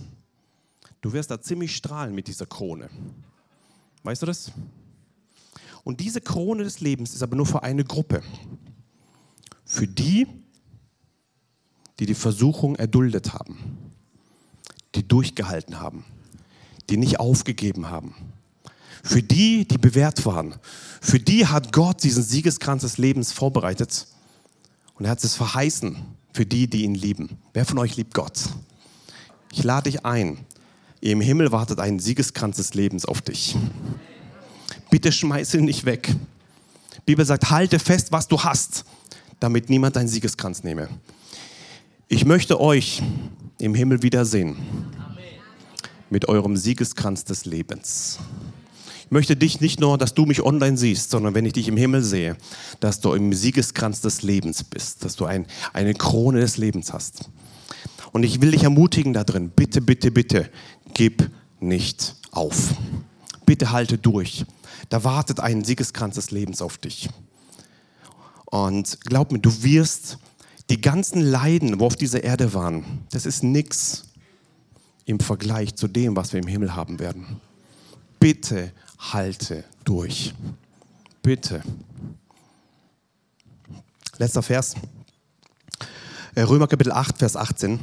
[1.01, 2.89] Du wirst da ziemlich strahlen mit dieser Krone.
[4.03, 4.51] Weißt du das?
[5.84, 8.21] Und diese Krone des Lebens ist aber nur für eine Gruppe.
[9.66, 10.28] Für die,
[11.99, 13.57] die die Versuchung erduldet haben,
[14.95, 16.05] die durchgehalten haben,
[16.89, 18.16] die nicht aufgegeben haben.
[19.03, 20.55] Für die, die bewährt waren.
[21.01, 24.07] Für die hat Gott diesen Siegeskranz des Lebens vorbereitet.
[24.95, 25.97] Und er hat es verheißen
[26.32, 27.38] für die, die ihn lieben.
[27.53, 28.39] Wer von euch liebt Gott?
[29.51, 30.45] Ich lade dich ein.
[31.01, 33.57] Im Himmel wartet ein Siegeskranz des Lebens auf dich.
[34.89, 36.16] Bitte schmeiß ihn nicht weg.
[36.95, 38.86] Die Bibel sagt, halte fest, was du hast,
[39.43, 40.87] damit niemand deinen Siegeskranz nehme.
[42.07, 43.03] Ich möchte euch
[43.59, 44.55] im Himmel wiedersehen
[46.09, 48.19] mit eurem Siegeskranz des Lebens.
[49.03, 51.75] Ich möchte dich nicht nur, dass du mich online siehst, sondern wenn ich dich im
[51.75, 52.37] Himmel sehe,
[52.79, 57.29] dass du im Siegeskranz des Lebens bist, dass du ein, eine Krone des Lebens hast.
[58.13, 60.49] Und ich will dich ermutigen da drin, bitte, bitte, bitte,
[60.93, 61.29] gib
[61.59, 62.75] nicht auf.
[63.45, 64.45] Bitte halte durch.
[64.87, 67.09] Da wartet ein Siegeskranz des Lebens auf dich.
[68.53, 70.19] Und glaub mir, du wirst
[70.69, 74.09] die ganzen Leiden, wo auf dieser Erde waren, das ist nichts
[75.05, 77.41] im Vergleich zu dem, was wir im Himmel haben werden.
[78.19, 80.35] Bitte halte durch.
[81.23, 81.63] Bitte.
[84.19, 84.75] Letzter Vers.
[86.35, 87.79] Äh, Römer Kapitel 8, Vers 18.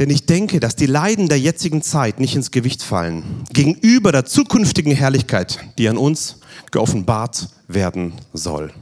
[0.00, 4.24] Denn ich denke, dass die Leiden der jetzigen Zeit nicht ins Gewicht fallen gegenüber der
[4.24, 6.40] zukünftigen Herrlichkeit, die an uns
[6.72, 8.72] geoffenbart werden soll.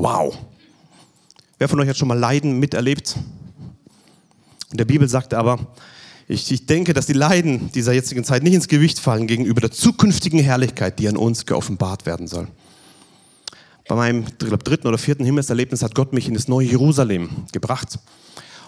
[0.00, 0.38] Wow.
[1.58, 3.16] Wer von euch hat schon mal Leiden miterlebt?
[4.70, 5.58] In der Bibel sagt aber,
[6.28, 9.72] ich, ich denke, dass die Leiden dieser jetzigen Zeit nicht ins Gewicht fallen gegenüber der
[9.72, 12.46] zukünftigen Herrlichkeit, die an uns geoffenbart werden soll.
[13.88, 17.98] Bei meinem glaub, dritten oder vierten Himmelserlebnis hat Gott mich in das neue Jerusalem gebracht.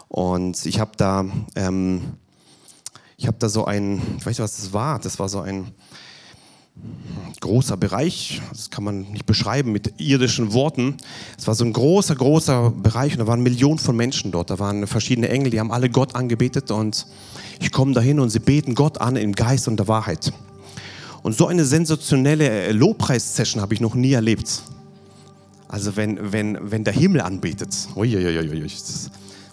[0.09, 2.15] Und ich habe da, ähm,
[3.17, 4.99] ich habe da so ein, ich weiß nicht, was das war.
[4.99, 5.73] Das war so ein
[7.41, 8.41] großer Bereich.
[8.51, 10.97] Das kann man nicht beschreiben mit irdischen Worten.
[11.39, 14.51] Es war so ein großer, großer Bereich und da waren Millionen von Menschen dort.
[14.51, 17.07] Da waren verschiedene Engel, die haben alle Gott angebetet und
[17.61, 20.33] ich komme dahin und sie beten Gott an im Geist und der Wahrheit.
[21.23, 24.63] Und so eine sensationelle Lobpreis-Session habe ich noch nie erlebt.
[25.69, 27.75] Also wenn, wenn, wenn der Himmel anbetet.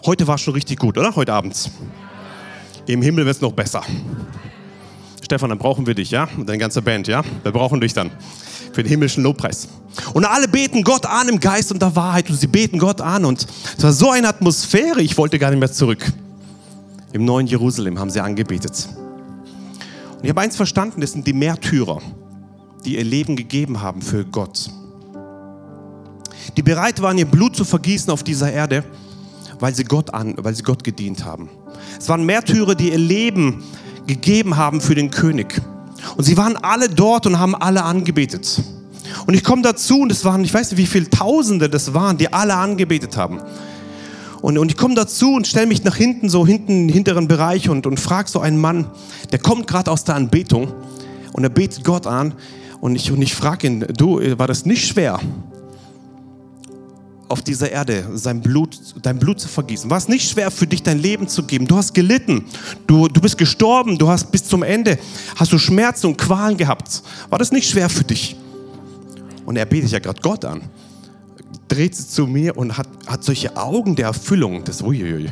[0.05, 1.15] Heute war es schon richtig gut, oder?
[1.15, 1.69] Heute Abend.
[2.87, 3.83] Im Himmel wird es noch besser.
[5.27, 6.29] Stefan, dann brauchen wir dich, ja?
[6.37, 7.21] Und deine ganze Band, ja?
[7.43, 8.11] Wir brauchen dich dann
[8.71, 9.67] für den himmlischen Lobpreis.
[10.13, 13.25] Und alle beten Gott an im Geist und der Wahrheit und sie beten Gott an
[13.25, 13.45] und
[13.77, 16.09] es war so eine Atmosphäre, ich wollte gar nicht mehr zurück.
[17.11, 18.87] Im neuen Jerusalem haben sie angebetet.
[20.13, 22.01] Und ich habe eins verstanden, das sind die Märtyrer,
[22.85, 24.69] die ihr Leben gegeben haben für Gott.
[26.55, 28.85] Die bereit waren, ihr Blut zu vergießen auf dieser Erde,
[29.59, 31.49] weil sie Gott, an, weil sie Gott gedient haben.
[31.99, 33.86] Es waren Märtyrer, die ihr Leben gegeben
[34.55, 35.61] haben für den König.
[36.15, 38.61] Und sie waren alle dort und haben alle angebetet.
[39.25, 42.17] Und ich komme dazu und es waren, ich weiß nicht, wie viele Tausende das waren,
[42.17, 43.41] die alle angebetet haben.
[44.41, 47.69] Und, und ich komme dazu und stelle mich nach hinten, so hinten im hinteren Bereich
[47.69, 48.85] und, und frage so einen Mann,
[49.31, 50.71] der kommt gerade aus der Anbetung
[51.33, 52.33] und er betet Gott an.
[52.79, 55.19] Und ich, und ich frage ihn, du, war das nicht schwer,
[57.29, 59.89] auf dieser Erde sein Blut, dein Blut zu vergießen?
[59.89, 61.67] War es nicht schwer für dich, dein Leben zu geben?
[61.67, 62.45] Du hast gelitten,
[62.85, 64.97] du, du bist gestorben, du hast bis zum Ende,
[65.35, 67.03] hast du Schmerzen und Qualen gehabt.
[67.29, 68.35] War das nicht schwer für dich?
[69.45, 70.61] Und er betet ja gerade Gott an
[71.67, 74.63] dreht sich zu mir und hat, hat solche Augen der Erfüllung.
[74.63, 75.31] Das, uiuiui.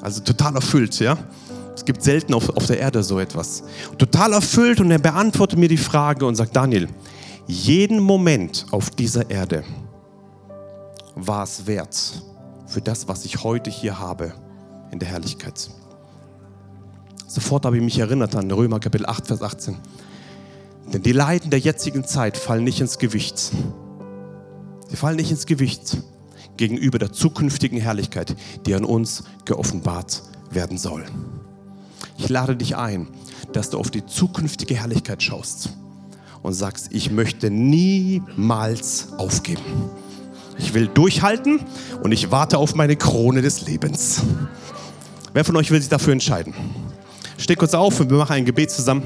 [0.00, 1.16] Also total erfüllt, ja.
[1.74, 3.64] Es gibt selten auf, auf der Erde so etwas.
[3.98, 6.88] Total erfüllt und er beantwortet mir die Frage und sagt, Daniel,
[7.46, 9.64] jeden Moment auf dieser Erde
[11.14, 12.22] war es wert
[12.66, 14.32] für das, was ich heute hier habe
[14.90, 15.70] in der Herrlichkeit.
[17.26, 19.76] Sofort habe ich mich erinnert an Römer Kapitel 8, Vers 18.
[20.92, 23.52] Denn die Leiden der jetzigen Zeit fallen nicht ins Gewicht
[24.94, 25.96] die fallen nicht ins Gewicht
[26.56, 31.04] gegenüber der zukünftigen Herrlichkeit, die an uns geoffenbart werden soll.
[32.16, 33.08] Ich lade dich ein,
[33.52, 35.70] dass du auf die zukünftige Herrlichkeit schaust
[36.44, 39.90] und sagst, ich möchte niemals aufgeben.
[40.58, 41.60] Ich will durchhalten
[42.02, 44.22] und ich warte auf meine Krone des Lebens.
[45.32, 46.54] Wer von euch will sich dafür entscheiden?
[47.38, 49.02] Steh kurz auf und wir machen ein Gebet zusammen.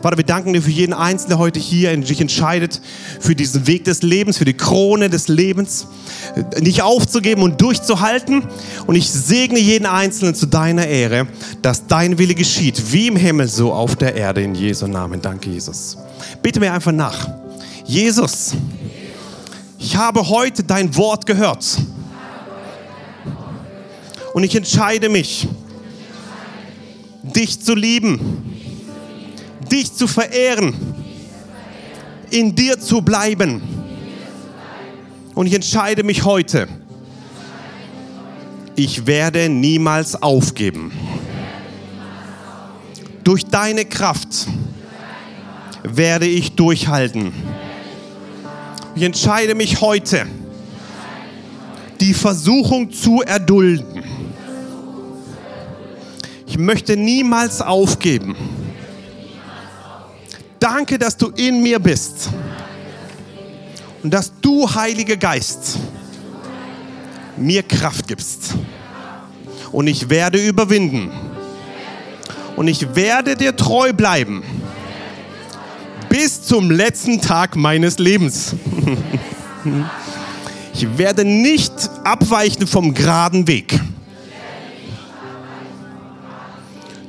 [0.00, 2.80] Vater, wir danken dir für jeden Einzelnen, der heute hier sich entscheidet,
[3.18, 5.88] für diesen Weg des Lebens, für die Krone des Lebens,
[6.60, 8.44] nicht aufzugeben und durchzuhalten.
[8.86, 11.26] Und ich segne jeden Einzelnen zu deiner Ehre,
[11.62, 15.20] dass dein Wille geschieht, wie im Himmel, so auf der Erde, in Jesu Namen.
[15.20, 15.98] Danke, Jesus.
[16.42, 17.28] Bitte mir einfach nach.
[17.84, 18.52] Jesus,
[19.78, 21.78] ich habe heute dein Wort gehört.
[24.34, 25.48] Und ich entscheide mich,
[27.22, 28.38] dich zu lieben
[29.68, 30.74] dich zu verehren,
[32.30, 33.62] in dir zu bleiben.
[35.34, 36.66] Und ich entscheide mich heute,
[38.76, 40.92] ich werde niemals aufgeben.
[43.24, 44.46] Durch deine Kraft
[45.82, 47.32] werde ich durchhalten.
[48.98, 50.26] Ich entscheide mich heute,
[52.00, 54.02] die Versuchung zu erdulden.
[56.48, 58.34] Ich möchte niemals aufgeben.
[60.58, 62.30] Danke, dass du in mir bist.
[64.02, 65.78] Und dass du, Heiliger Geist,
[67.36, 68.56] mir Kraft gibst.
[69.70, 71.12] Und ich werde überwinden.
[72.56, 74.42] Und ich werde dir treu bleiben.
[76.08, 78.54] Bis zum letzten Tag meines Lebens.
[80.74, 81.72] Ich werde nicht
[82.04, 83.78] abweichen vom geraden Weg.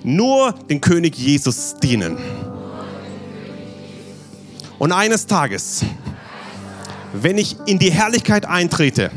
[0.04, 2.18] Nur den König Jesus dienen.
[4.80, 5.84] Und eines Tages,
[7.14, 9.12] wenn ich in die Herrlichkeit eintrete,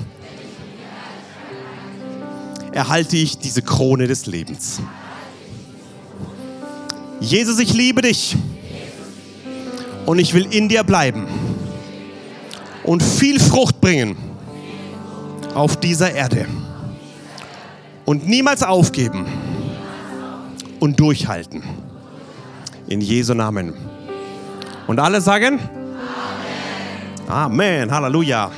[2.72, 4.80] erhalte ich diese Krone des Lebens.
[7.20, 8.37] Jesus, ich liebe dich
[10.07, 11.26] und ich will in dir bleiben
[12.84, 14.16] und viel Frucht bringen
[15.55, 16.46] auf dieser Erde
[18.05, 19.26] und niemals aufgeben
[20.80, 21.62] und durchhalten.
[22.88, 23.74] In Jesu Namen.
[24.86, 25.61] Und alle sagen?
[27.28, 27.86] Amen.
[27.86, 27.90] Amen.
[27.90, 28.50] Halleluja.